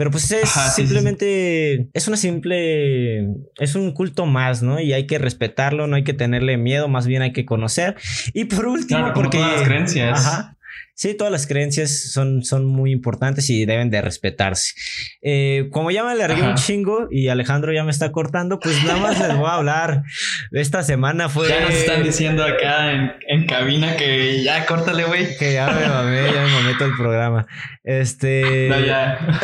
[0.00, 3.20] Pero pues es simplemente, es una simple,
[3.58, 4.80] es un culto más, ¿no?
[4.80, 7.96] Y hay que respetarlo, no hay que tenerle miedo, más bien hay que conocer.
[8.32, 9.38] Y por último, porque...
[9.38, 10.26] las creencias.
[10.26, 10.56] Ajá.
[11.00, 14.74] Sí, todas las creencias son, son muy importantes y deben de respetarse.
[15.22, 18.98] Eh, como ya me alargué un chingo y Alejandro ya me está cortando, pues nada
[18.98, 20.02] más les voy a hablar.
[20.52, 21.48] Esta semana fue...
[21.48, 25.38] Ya nos están diciendo acá en, cabina que ya córtale, güey.
[25.38, 27.46] Que ya me mamé, ya me todo el programa.
[27.82, 28.68] Este...
[28.68, 29.40] No, ya.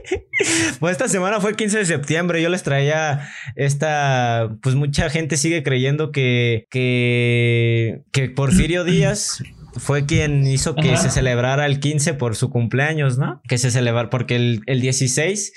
[0.80, 2.40] pues esta semana fue el 15 de septiembre.
[2.40, 4.48] Yo les traía esta...
[4.62, 6.66] Pues mucha gente sigue creyendo que...
[6.70, 9.42] Que, que Porfirio Díaz
[9.80, 13.40] fue quien hizo que se celebrara el 15 por su cumpleaños, ¿no?
[13.48, 15.52] Que se celebrar, porque el, el 16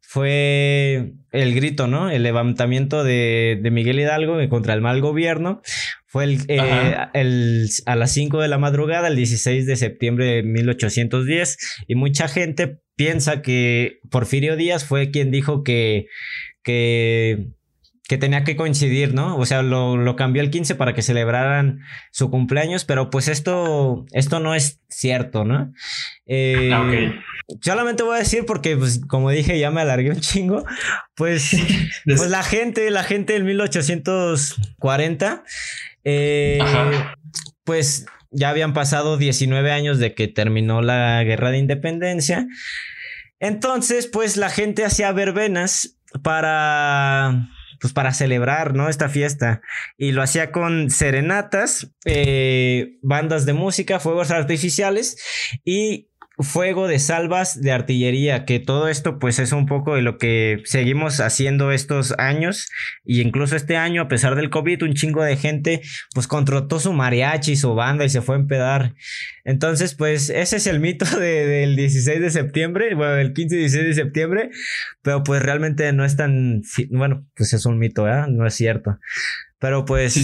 [0.00, 2.08] fue el grito, ¿no?
[2.08, 5.60] El levantamiento de, de Miguel Hidalgo contra el mal gobierno.
[6.06, 10.42] Fue el, eh, el, a las 5 de la madrugada, el 16 de septiembre de
[10.44, 11.58] 1810.
[11.88, 16.06] Y mucha gente piensa que Porfirio Díaz fue quien dijo que,
[16.62, 17.48] que
[18.06, 19.38] que tenía que coincidir, ¿no?
[19.38, 24.40] O sea, lo, cambió el 15 para que celebraran su cumpleaños, pero pues esto, esto
[24.40, 25.72] no es cierto, ¿no?
[26.26, 26.84] Eh, ah,
[27.62, 30.66] Solamente voy a decir porque, pues, como dije, ya me alargué un chingo.
[31.14, 31.56] Pues,
[32.04, 35.42] pues la gente, la gente del 1840,
[36.04, 36.58] eh,
[37.64, 42.46] pues ya habían pasado 19 años de que terminó la guerra de independencia.
[43.40, 47.48] Entonces, pues la gente hacía verbenas para
[47.84, 48.88] pues para celebrar, ¿no?
[48.88, 49.60] Esta fiesta.
[49.98, 55.18] Y lo hacía con serenatas, eh, bandas de música, fuegos artificiales
[55.66, 60.18] y fuego de salvas de artillería, que todo esto pues es un poco de lo
[60.18, 62.68] que seguimos haciendo estos años
[63.04, 66.92] y incluso este año a pesar del COVID un chingo de gente pues contrató su
[66.92, 68.94] mariachi, su banda y se fue a empedar.
[69.44, 73.84] Entonces pues ese es el mito del 16 de septiembre, bueno del 15 y 16
[73.84, 74.50] de septiembre,
[75.02, 78.24] pero pues realmente no es tan, bueno pues es un mito, ¿eh?
[78.28, 78.98] No es cierto.
[79.60, 80.16] Pero pues...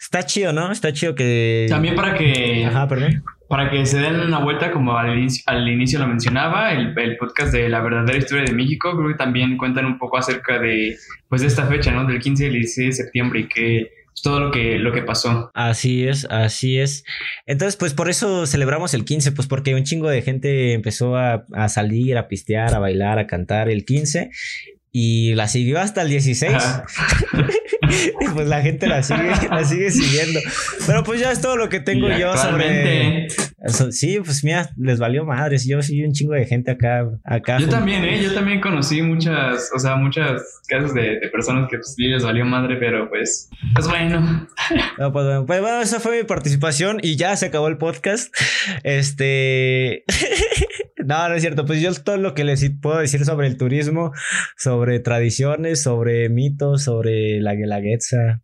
[0.00, 0.70] Está chido, ¿no?
[0.70, 1.66] Está chido que...
[1.68, 2.64] También para que...
[2.64, 6.72] Ajá, perdón para que se den una vuelta, como al inicio, al inicio lo mencionaba,
[6.72, 10.58] el, podcast de la verdadera historia de México, creo que también cuentan un poco acerca
[10.58, 10.96] de,
[11.28, 12.06] pues, de esta fecha, ¿no?
[12.06, 15.02] Del 15 y el 16 de septiembre y que pues, todo lo que, lo que
[15.02, 15.50] pasó.
[15.54, 17.04] Así es, así es.
[17.46, 21.46] Entonces, pues por eso celebramos el 15, pues porque un chingo de gente empezó a,
[21.54, 24.30] a salir, a pistear, a bailar, a cantar el 15
[24.92, 26.52] y la siguió hasta el 16.
[28.20, 30.40] y pues la gente la sigue, la sigue siguiendo.
[30.86, 33.28] Pero pues ya es todo lo que tengo yo sobre.
[33.68, 35.66] Eso, sí, pues mira, les valió madres.
[35.66, 37.08] Yo sí un chingo de gente acá.
[37.24, 38.22] acá yo también, ¿eh?
[38.22, 42.44] Yo también conocí muchas, o sea, muchas casos de, personas que pues, sí les valió
[42.44, 44.48] madre, pero pues, pues bueno.
[44.98, 45.46] No, pues, bueno.
[45.46, 48.34] Pues bueno, esa fue mi participación y ya se acabó el podcast.
[48.82, 50.04] Este.
[51.08, 51.64] No, no es cierto.
[51.64, 54.12] Pues yo todo lo que les puedo decir sobre el turismo,
[54.58, 58.42] sobre tradiciones, sobre mitos, sobre la guelaguetza.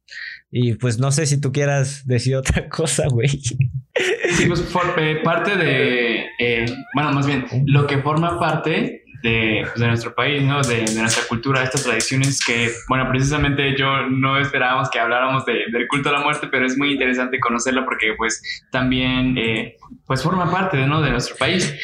[0.56, 3.28] Y pues no sé si tú quieras decir otra cosa, güey.
[3.28, 4.64] Sí, pues
[4.98, 10.14] eh, parte de, eh, bueno, más bien, lo que forma parte de, pues, de, nuestro
[10.14, 10.62] país, ¿no?
[10.62, 15.88] De, nuestra cultura, estas tradiciones que, bueno, precisamente yo no esperábamos que habláramos de, del
[15.88, 18.40] culto a la muerte, pero es muy interesante conocerlo porque pues
[18.70, 21.02] también, eh, pues forma parte, ¿no?
[21.02, 21.74] De nuestro país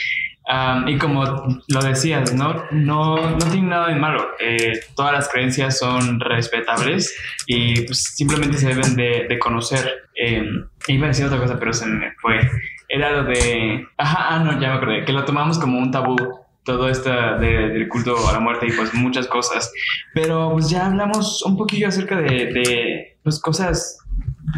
[0.87, 1.25] y como
[1.69, 4.29] lo decías, no, no, no tiene nada de malo.
[4.41, 10.09] Eh, todas las creencias son respetables y pues, simplemente se deben de, de conocer.
[10.15, 10.45] Eh,
[10.89, 12.41] iba a decir otra cosa, pero se me fue.
[12.89, 13.87] Era lo de...
[13.97, 15.05] Ajá, ah, no, ya me acordé.
[15.05, 16.17] Que lo tomamos como un tabú
[16.65, 19.73] todo esto del culto a la muerte y pues muchas cosas.
[20.15, 23.99] Pero pues ya hablamos un poquillo acerca de, de pues, cosas,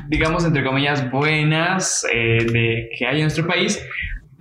[0.08, 3.82] digamos, entre comillas, buenas eh, de que hay en nuestro país.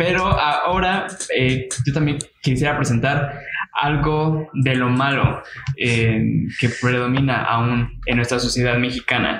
[0.01, 1.05] Pero ahora
[1.37, 3.39] eh, yo también quisiera presentar
[3.73, 5.43] algo de lo malo
[5.77, 9.37] eh, que predomina aún en nuestra sociedad mexicana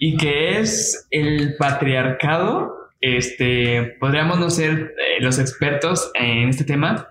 [0.00, 2.90] y que es el patriarcado.
[3.00, 7.06] Este, podríamos no ser eh, los expertos en este tema,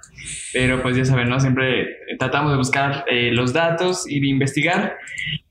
[0.51, 1.39] pero pues ya saben, ¿no?
[1.39, 4.97] Siempre tratamos de buscar los datos y de investigar.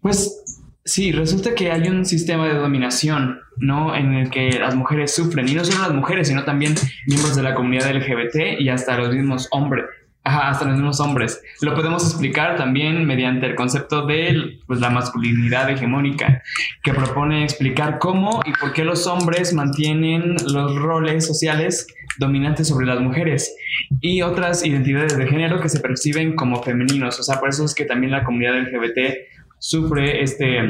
[0.02, 3.94] Pues Sí, resulta que hay un sistema de dominación, ¿no?
[3.94, 6.74] En el que las mujeres sufren, y no solo las mujeres, sino también
[7.06, 9.84] miembros de la comunidad LGBT y hasta los mismos hombres.
[10.24, 11.42] Ajá, hasta los mismos hombres.
[11.60, 16.42] Lo podemos explicar también mediante el concepto de pues, la masculinidad hegemónica,
[16.82, 22.86] que propone explicar cómo y por qué los hombres mantienen los roles sociales dominantes sobre
[22.86, 23.54] las mujeres
[24.00, 27.18] y otras identidades de género que se perciben como femeninos.
[27.18, 29.31] O sea, por eso es que también la comunidad LGBT
[29.62, 30.60] sufre este,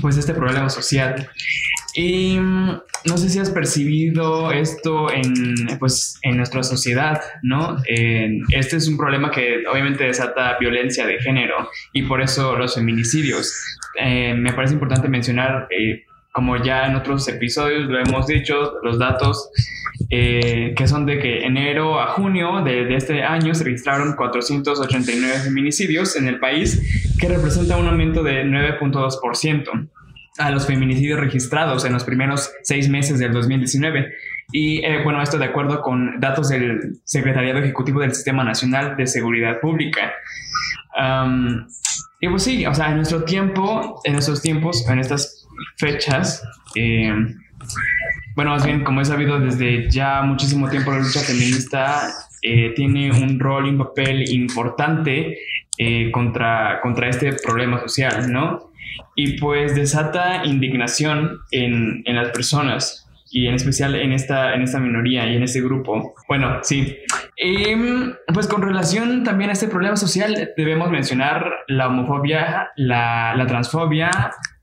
[0.00, 1.28] pues este problema social.
[1.94, 7.76] Y mm, no sé si has percibido esto en, pues, en nuestra sociedad, ¿no?
[7.86, 13.52] este es un problema que obviamente desata violencia de género y por eso los feminicidios.
[14.00, 16.04] Eh, me parece importante mencionar, eh,
[16.38, 19.50] como ya en otros episodios lo hemos dicho, los datos
[20.08, 25.40] eh, que son de que enero a junio de, de, este año se registraron 489
[25.40, 26.80] feminicidios en el país,
[27.18, 29.88] que representa un aumento de 9.2%
[30.38, 34.06] a los feminicidios registrados en los primeros seis meses del 2019.
[34.52, 39.08] Y eh, bueno, esto de acuerdo con datos del Secretariado Ejecutivo del Sistema Nacional de
[39.08, 40.12] Seguridad Pública.
[42.20, 45.37] y pues sí, o sea, en nuestro tiempo, en nuestros tiempos, en estas
[45.76, 46.42] fechas,
[46.74, 47.12] eh,
[48.34, 52.08] bueno, más bien, como he sabido desde ya muchísimo tiempo, la lucha feminista
[52.42, 55.38] eh, tiene un rol y un papel importante
[56.12, 58.68] contra, contra este problema social, ¿no?
[59.14, 64.78] y pues desata indignación en, en, las personas y en especial en esta, en esta
[64.78, 66.14] minoría y en este grupo.
[66.28, 66.96] Bueno, sí.
[67.36, 67.64] Y,
[68.32, 74.10] pues con relación también a este problema social debemos mencionar la homofobia, la, la transfobia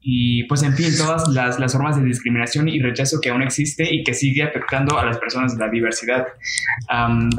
[0.07, 3.91] y pues en fin, todas las, las, formas de discriminación y rechazo que aún existe
[3.91, 6.27] y que sigue afectando a las personas de la diversidad.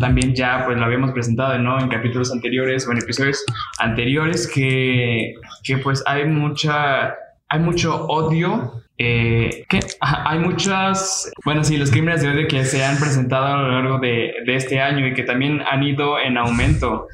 [0.01, 1.79] también ya pues lo habíamos presentado ¿no?
[1.79, 3.45] en capítulos anteriores o en episodios
[3.79, 7.15] anteriores que, que pues hay mucha,
[7.49, 12.85] hay mucho odio eh, que hay muchas, bueno, sí, los crímenes de odio que se
[12.85, 16.37] han presentado a lo largo de, de este año y que también han ido en
[16.37, 17.07] aumento.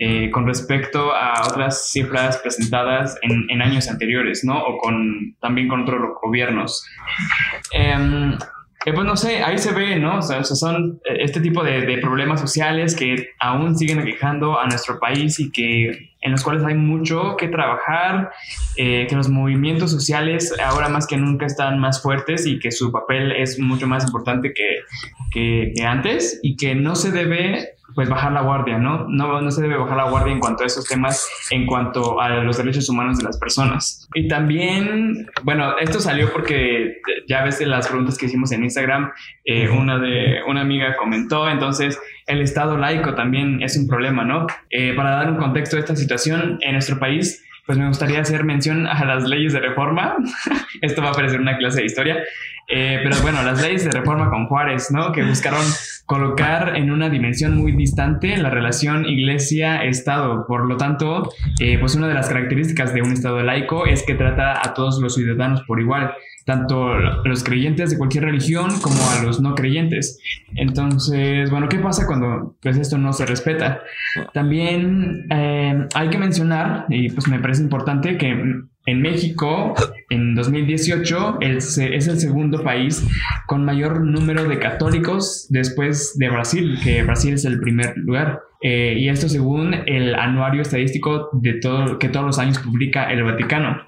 [0.00, 4.56] Eh, con respecto a otras cifras presentadas en, en, años anteriores, ¿no?
[4.56, 6.86] O con, también con otros gobiernos.
[7.72, 8.38] Em,
[8.86, 10.18] eh, pues no sé, ahí se ve, ¿no?
[10.18, 14.66] O sea, son eh, este tipo de, de, problemas sociales que aún siguen aquejando a
[14.66, 18.30] nuestro país y que en los cuales hay mucho que trabajar,
[18.76, 22.92] eh, que los movimientos sociales ahora más que nunca están más fuertes y que su
[22.92, 24.78] papel es mucho más importante que,
[25.32, 29.06] que, que antes y que no se debe pues bajar la guardia, ¿no?
[29.08, 29.40] ¿no?
[29.40, 32.58] No se debe bajar la guardia en cuanto a esos temas, en cuanto a los
[32.58, 34.08] derechos humanos de las personas.
[34.14, 39.10] Y también, bueno, esto salió porque ya ves de las preguntas que hicimos en Instagram,
[39.44, 44.46] eh, una de una amiga comentó, entonces el Estado laico también es un problema, ¿no?
[44.70, 48.44] Eh, para dar un contexto de esta situación en nuestro país, pues me gustaría hacer
[48.44, 50.16] mención a las leyes de reforma.
[50.82, 52.16] Esto va a parecer una clase de historia.
[52.66, 55.12] Eh, pero bueno, las leyes de reforma con Juárez, ¿no?
[55.12, 55.60] Que buscaron
[56.08, 60.46] colocar en una dimensión muy distante la relación iglesia-estado.
[60.46, 61.30] Por lo tanto,
[61.60, 64.98] eh, pues una de las características de un estado laico es que trata a todos
[65.02, 66.12] los ciudadanos por igual,
[66.46, 70.18] tanto los creyentes de cualquier religión como a los no creyentes.
[70.56, 73.82] Entonces, bueno, ¿qué pasa cuando pues esto no se respeta?
[74.32, 79.74] También eh, hay que mencionar, y pues me parece importante que en México,
[80.08, 83.06] en 2018, es, el segundo país
[83.46, 88.40] con mayor número de católicos después de Brasil, que Brasil es el primer lugar.
[88.62, 93.22] Eh, y esto según el anuario estadístico de todo, que todos los años publica el
[93.22, 93.86] Vaticano.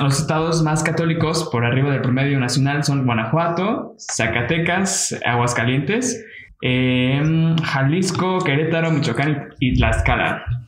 [0.00, 6.24] los estados más católicos por arriba del promedio nacional son Guanajuato, Zacatecas, Aguascalientes,
[6.62, 10.63] em, Jalisco, Querétaro, Michoacán y Tlaxcala.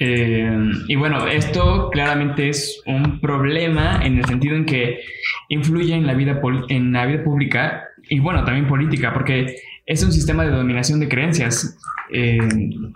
[0.00, 5.00] Eh, y bueno, esto claramente es un problema en el sentido en que
[5.48, 10.12] influye en la vida, en la vida pública y bueno, también política, porque es un
[10.12, 11.78] sistema de dominación de creencias.
[12.10, 12.38] Eh,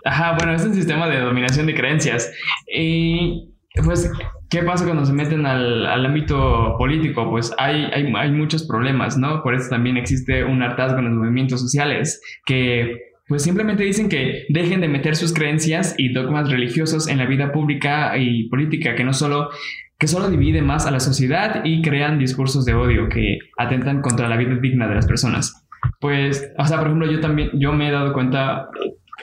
[0.05, 2.31] ajá, bueno, es un sistema de dominación de creencias.
[2.73, 3.49] Y
[3.83, 4.11] pues,
[4.49, 7.29] ¿qué pasa cuando se meten al, al ámbito político?
[7.29, 9.43] Pues hay, hay, hay muchos problemas, ¿no?
[9.43, 14.45] Por eso también existe un hartazgo en los movimientos sociales que pues simplemente dicen que
[14.49, 19.03] dejen de meter sus creencias y dogmas religiosos en la vida pública y política, que
[19.03, 19.49] no solo
[19.97, 24.27] que solo divide más a la sociedad y crean discursos de odio que atentan contra
[24.27, 25.65] la vida digna de las personas.
[26.01, 28.69] Pues, o sea, por ejemplo, yo también, yo me he dado cuenta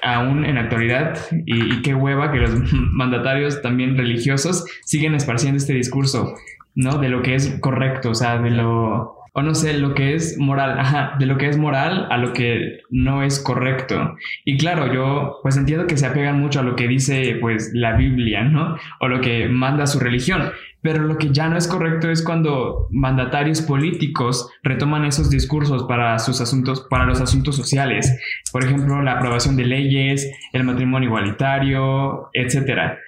[0.03, 5.59] aún en la actualidad y, y qué hueva que los mandatarios también religiosos siguen esparciendo
[5.59, 6.34] este discurso,
[6.74, 6.98] ¿no?
[6.98, 10.38] De lo que es correcto, o sea, de lo o no sé, lo que es
[10.38, 14.16] moral, ajá, de lo que es moral a lo que no es correcto.
[14.44, 17.96] Y claro, yo pues entiendo que se apegan mucho a lo que dice pues la
[17.96, 18.76] Biblia, ¿no?
[19.00, 20.50] O lo que manda su religión.
[20.82, 26.18] Pero lo que ya no es correcto es cuando mandatarios políticos retoman esos discursos para
[26.18, 28.18] sus asuntos, para los asuntos sociales.
[28.50, 32.98] Por ejemplo, la aprobación de leyes, el matrimonio igualitario, etc.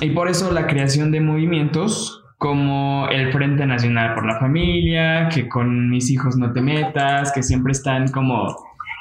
[0.00, 5.48] y por eso la creación de movimientos como el Frente Nacional por la Familia, que
[5.48, 8.54] con mis hijos no te metas, que siempre están como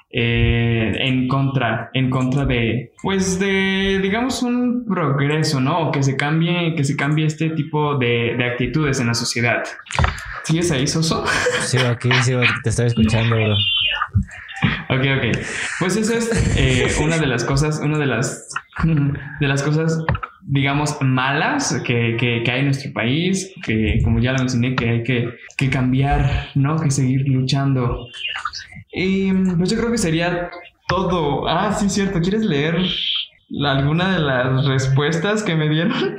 [0.09, 5.87] eh, en contra, en contra de, pues de, digamos, un progreso, ¿no?
[5.87, 9.63] O que se cambie, que se cambie este tipo de, de actitudes en la sociedad.
[10.45, 11.25] ¿Sigues ahí, Soso?
[11.61, 12.33] Sí, aquí, sí,
[12.63, 13.55] te estaba escuchando, bro.
[14.89, 15.37] Ok, ok.
[15.79, 18.49] Pues esa es eh, una de las cosas, una de las,
[18.83, 20.03] de las cosas,
[20.47, 25.03] digamos, malas que, que, hay en nuestro país, que como ya lo mencioné, que hay
[25.03, 26.79] que, que cambiar, ¿no?
[26.79, 28.07] Que seguir luchando.
[28.93, 30.51] Y pues yo creo que sería
[30.87, 31.47] todo.
[31.47, 32.21] Ah, sí, cierto.
[32.21, 32.77] ¿Quieres leer
[33.65, 35.93] alguna de las respuestas que me dieron?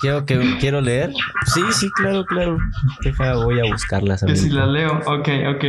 [0.00, 1.12] Quiero, que, quiero leer.
[1.46, 2.58] Sí, sí, claro, claro.
[3.02, 4.22] Deja, voy a buscarlas.
[4.22, 5.64] Que si la leo, ok, ok.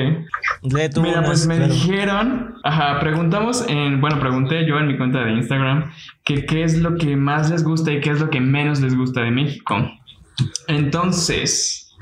[1.01, 5.91] Mira, pues me dijeron, ajá, preguntamos en, bueno, pregunté yo en mi cuenta de Instagram
[6.23, 8.95] que qué es lo que más les gusta y qué es lo que menos les
[8.95, 9.75] gusta de México.
[10.67, 11.95] Entonces,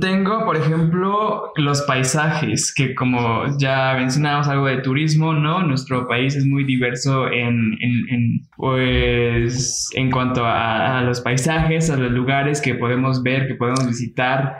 [0.00, 5.62] tengo, por ejemplo, los paisajes, que como ya mencionamos algo de turismo, ¿no?
[5.62, 7.76] Nuestro país es muy diverso en,
[8.56, 14.58] pues, en cuanto a, los paisajes, a los lugares que podemos ver, que podemos visitar.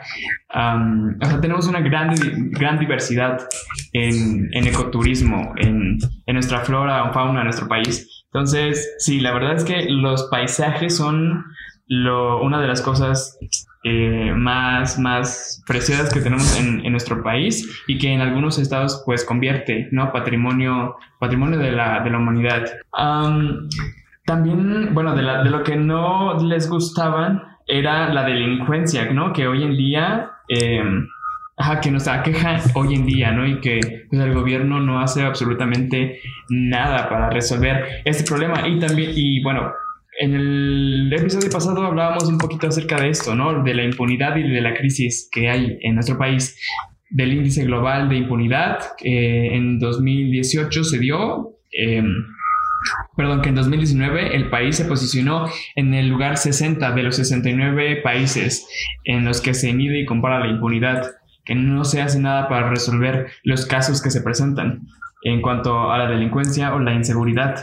[0.49, 2.15] o sea, tenemos una gran,
[2.51, 3.47] gran diversidad
[3.93, 8.25] en, ecoturismo, en, en nuestra flora o fauna de nuestro país.
[8.31, 11.45] Entonces, sí, la verdad es que los paisajes son
[11.89, 13.37] lo, una de las cosas
[13.83, 19.01] eh, más, más preciadas que tenemos en, en, nuestro país y que en algunos estados
[19.05, 20.11] pues convierte, ¿no?
[20.13, 22.65] Patrimonio, patrimonio de la, de la humanidad.
[24.25, 29.33] también, bueno, de, la, de, lo que no les gustaban era la delincuencia, ¿no?
[29.33, 30.31] Que hoy en día...
[30.47, 31.07] Em,
[31.57, 33.45] ajá, que nos aqueja hoy en día, ¿no?
[33.45, 38.67] Y que pues, el gobierno no hace absolutamente nada para resolver este problema.
[38.67, 39.73] Y también, y bueno,
[40.19, 43.63] en el episodio pasado hablábamos un poquito acerca de esto, ¿no?
[43.63, 46.59] De la impunidad y de la crisis que hay en nuestro país,
[47.09, 48.79] del índice global de impunidad.
[48.97, 52.25] que en 2018 se dio, em,
[53.15, 58.01] perdón, que en 2019 el país se posicionó en el lugar 60 de los 69
[58.03, 58.67] países
[59.05, 61.11] en los que se mide y compara la impunidad,
[61.45, 64.81] que no se hace nada para resolver los casos que se presentan
[65.21, 67.55] en cuanto a la delincuencia o la inseguridad.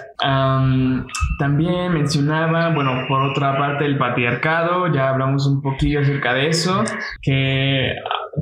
[1.38, 6.84] también mencionaba, bueno, por otra parte, el patriarcado, ya hablamos un poquillo acerca de eso,
[7.22, 7.94] que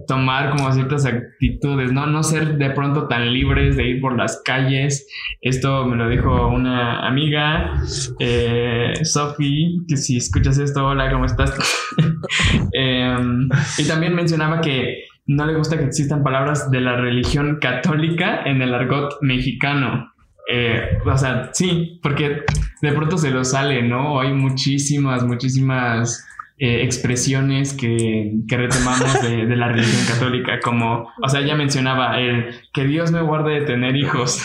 [0.09, 2.07] tomar como ciertas actitudes, ¿no?
[2.07, 5.07] No ser de pronto tan libres de ir por las calles.
[5.41, 7.75] Esto me lo dijo una amiga,
[8.19, 11.55] eh, Sophie, que si escuchas esto, hola, ¿cómo estás?
[12.73, 13.49] Em,
[13.79, 18.63] y también mencionaba que no le gusta que existan palabras de la religión católica en
[18.63, 20.13] el argot mexicano.
[20.51, 22.43] Eh, o sea, sí, porque
[22.83, 24.21] de pronto se lo sale, ¿no?
[24.21, 26.27] Hay muchísimas, muchísimas
[26.59, 32.21] eh, expresiones que, que retomamos de, de, la religión católica, como, o sea, ella mencionaba
[32.21, 34.45] el que Dios me guarde de tener hijos.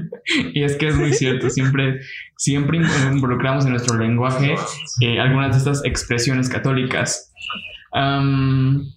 [0.54, 2.00] y es que es muy cierto, siempre,
[2.36, 2.78] siempre
[3.12, 4.54] involucramos en nuestro lenguaje
[5.00, 7.30] eh, algunas de estas expresiones católicas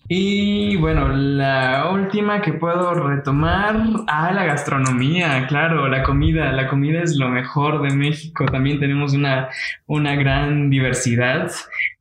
[0.07, 3.75] y bueno, la última que puedo retomar,
[4.07, 9.13] ah, la gastronomía, claro, la comida, la comida es lo mejor de México, también tenemos
[9.13, 9.49] una,
[9.87, 11.51] una gran diversidad.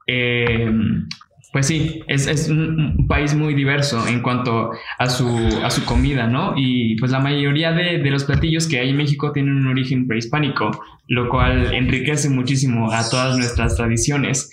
[0.06, 1.08] Em,
[1.52, 5.28] pues sí, es, un país muy diverso en cuanto a su,
[5.62, 6.54] a su comida, ¿no?
[6.56, 10.06] Y pues la mayoría de, de, los platillos que hay en México tienen un origen
[10.06, 10.70] prehispánico,
[11.08, 14.50] lo cual enriquece muchísimo a todas nuestras tradiciones.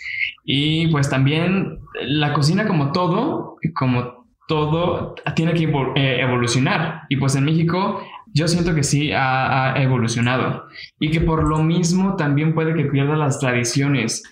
[0.52, 7.04] Y pues también la cocina como todo, como todo, tiene que eh, evolucionar.
[7.08, 8.02] Y pues en México
[8.34, 10.66] yo siento que sí ha, evolucionado.
[11.00, 14.24] Y que por lo mismo también puede que pierda las tradiciones.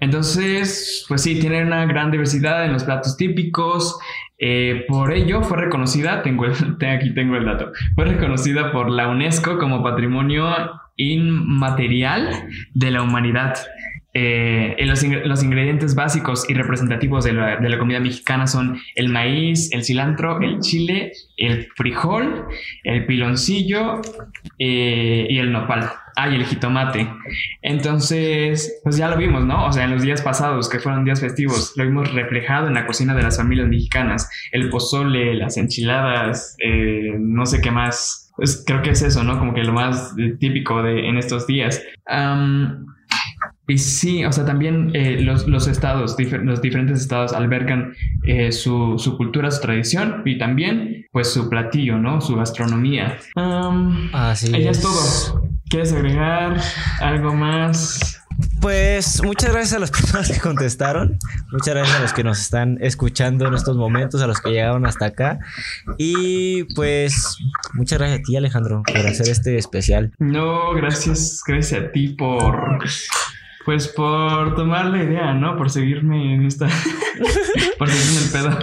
[0.00, 3.98] entonces, pues sí, tiene una gran diversidad en los platos típicos.
[4.38, 6.46] Eh, por ello fue reconocida, tengo
[6.96, 10.48] aquí tengo el dato, fue reconocida por la UNESCO como Patrimonio
[10.96, 13.58] Inmaterial de la Humanidad.
[14.12, 19.08] Eh, los, los, ingredientes básicos y representativos de la, de la, comida mexicana son el
[19.08, 22.46] maíz, el cilantro, el chile, el frijol,
[22.82, 24.02] el piloncillo
[24.58, 25.90] eh, y el nopal.
[26.16, 27.08] Ah, y el jitomate.
[27.62, 29.66] Entonces, pues ya lo vimos, ¿no?
[29.66, 32.86] O sea, en los días pasados, que fueron días festivos, lo vimos reflejado en la
[32.86, 34.28] cocina de las familias mexicanas.
[34.50, 38.32] El pozole, las enchiladas, eh, no sé qué más.
[38.36, 39.38] Pues creo que es eso, ¿no?
[39.38, 41.82] Como que lo más típico de en estos días.
[43.68, 47.94] Y sí, o sea, también eh, los, los, estados, los diferentes estados albergan
[48.24, 52.20] eh, su, su, cultura, su tradición y también, pues, su platillo, ¿no?
[52.20, 53.18] Su gastronomía.
[53.36, 54.78] Um, Así es.
[54.78, 55.50] es todo.
[55.68, 56.60] ¿Quieres agregar
[57.00, 58.20] algo más?
[58.60, 61.18] pues muchas gracias a las personas que contestaron.
[61.50, 64.86] Muchas gracias a los que nos están escuchando en estos momentos, a los que llegaron
[64.86, 65.38] hasta acá.
[65.98, 67.38] Y pues
[67.74, 70.12] muchas gracias a ti, Alejandro, por hacer este especial.
[70.18, 72.78] No, gracias, gracias a ti por
[73.64, 75.56] pues por tomar la idea, ¿no?
[75.56, 76.66] Por seguirme en esta.
[77.78, 78.58] por seguirme el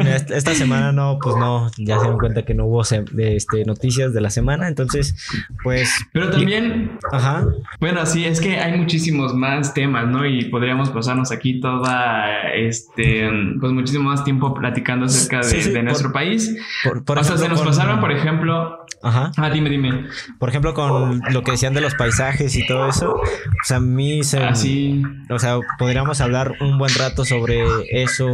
[0.00, 0.34] pedo.
[0.34, 4.20] Esta semana no, pues no, ya se dan cuenta que no hubo este, noticias de
[4.20, 5.14] la semana, entonces,
[5.62, 5.88] pues.
[6.12, 6.98] Pero también.
[7.12, 7.46] Ajá.
[7.78, 10.26] Bueno, sí, es que hay muchísimos más temas, ¿no?
[10.26, 13.30] Y podríamos pasarnos aquí toda, este,
[13.60, 16.56] pues muchísimo más tiempo platicando acerca de, nuestro país.
[16.82, 18.84] Por, o sea, se nos pasaron, por ejemplo.
[19.02, 19.30] Ajá.
[19.36, 20.06] Ah, dime, dime.
[20.38, 23.22] Por ejemplo, con lo que decían de los paisajes y todo eso, o
[23.64, 25.02] sea, a mí se Así.
[25.28, 28.28] O sea, podríamos hablar un buen rato sobre eso.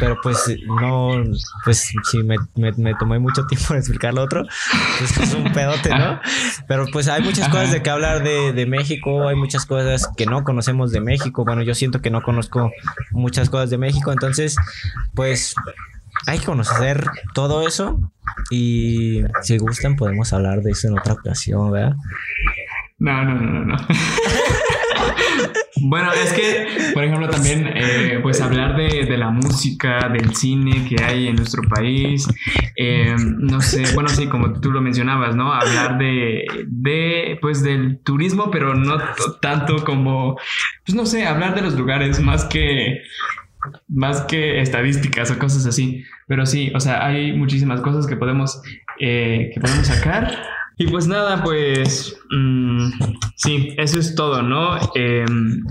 [0.00, 1.24] Pero pues no,
[1.64, 4.44] pues si me, me, tomé mucho tiempo en explicar lo otro,
[4.98, 6.20] pues es un pedote, ¿no?
[6.68, 10.26] Pero pues hay muchas cosas de que hablar de, de México, hay muchas cosas que
[10.26, 11.44] no conocemos de México.
[11.44, 12.70] Bueno, yo siento que no conozco
[13.10, 14.56] muchas cosas de México, entonces
[15.14, 15.54] pues
[16.26, 18.12] hay que conocer todo eso
[18.50, 21.96] y si gustan podemos hablar de eso en otra ocasión, ¿verdad?
[22.98, 23.76] No, no, no, no, no.
[25.82, 30.86] Bueno, es que, por ejemplo, también, eh, pues hablar de, de, la música, del cine
[30.88, 32.26] que hay en nuestro país,
[32.76, 35.52] eh, no sé, bueno, sí, como tú lo mencionabas, ¿no?
[35.52, 38.98] Hablar de, de, pues, del turismo, pero no
[39.40, 40.36] tanto como,
[40.84, 43.02] pues, no sé, hablar de los lugares más que,
[43.88, 46.04] más que estadísticas o cosas así.
[46.26, 48.60] Pero sí, o sea, hay muchísimas cosas que podemos,
[49.00, 52.90] eh, que podemos sacar y pues nada, pues mm,
[53.34, 54.76] sí, eso es todo, ¿no?
[54.94, 55.64] Em,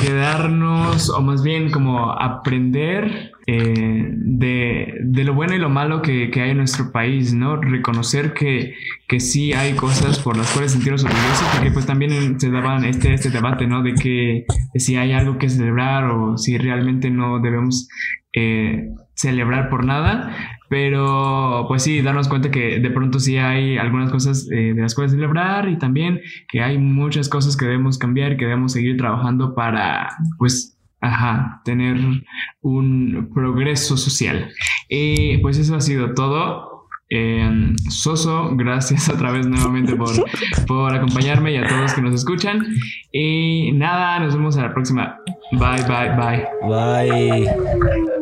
[0.00, 6.50] quedarnos, o más bien como aprender eh, de, lo bueno y lo malo que, hay
[6.50, 7.56] en nuestro país, ¿no?
[7.56, 8.74] Reconocer que,
[9.06, 13.12] que, sí hay cosas por las cuales sentirnos orgullosos, porque pues también se daban este,
[13.12, 13.82] este debate, ¿no?
[13.82, 17.88] De que si hay algo que celebrar o si realmente no debemos
[18.32, 18.88] eh,
[19.20, 24.48] celebrar por nada, pero pues sí, darnos cuenta que de pronto sí hay algunas cosas
[24.50, 28.44] eh, de las cuales celebrar y también que hay muchas cosas que debemos cambiar, que
[28.44, 30.08] debemos seguir trabajando para
[30.38, 31.96] pues Ajá, tener
[32.60, 34.52] un progreso social.
[34.88, 36.88] Y pues eso ha sido todo.
[37.12, 40.10] Eh, Soso, gracias otra vez nuevamente por,
[40.66, 42.66] por acompañarme y a todos que nos escuchan.
[43.12, 45.16] Y nada, nos vemos a la próxima.
[45.52, 46.46] Bye, bye, bye.
[46.68, 48.19] Bye.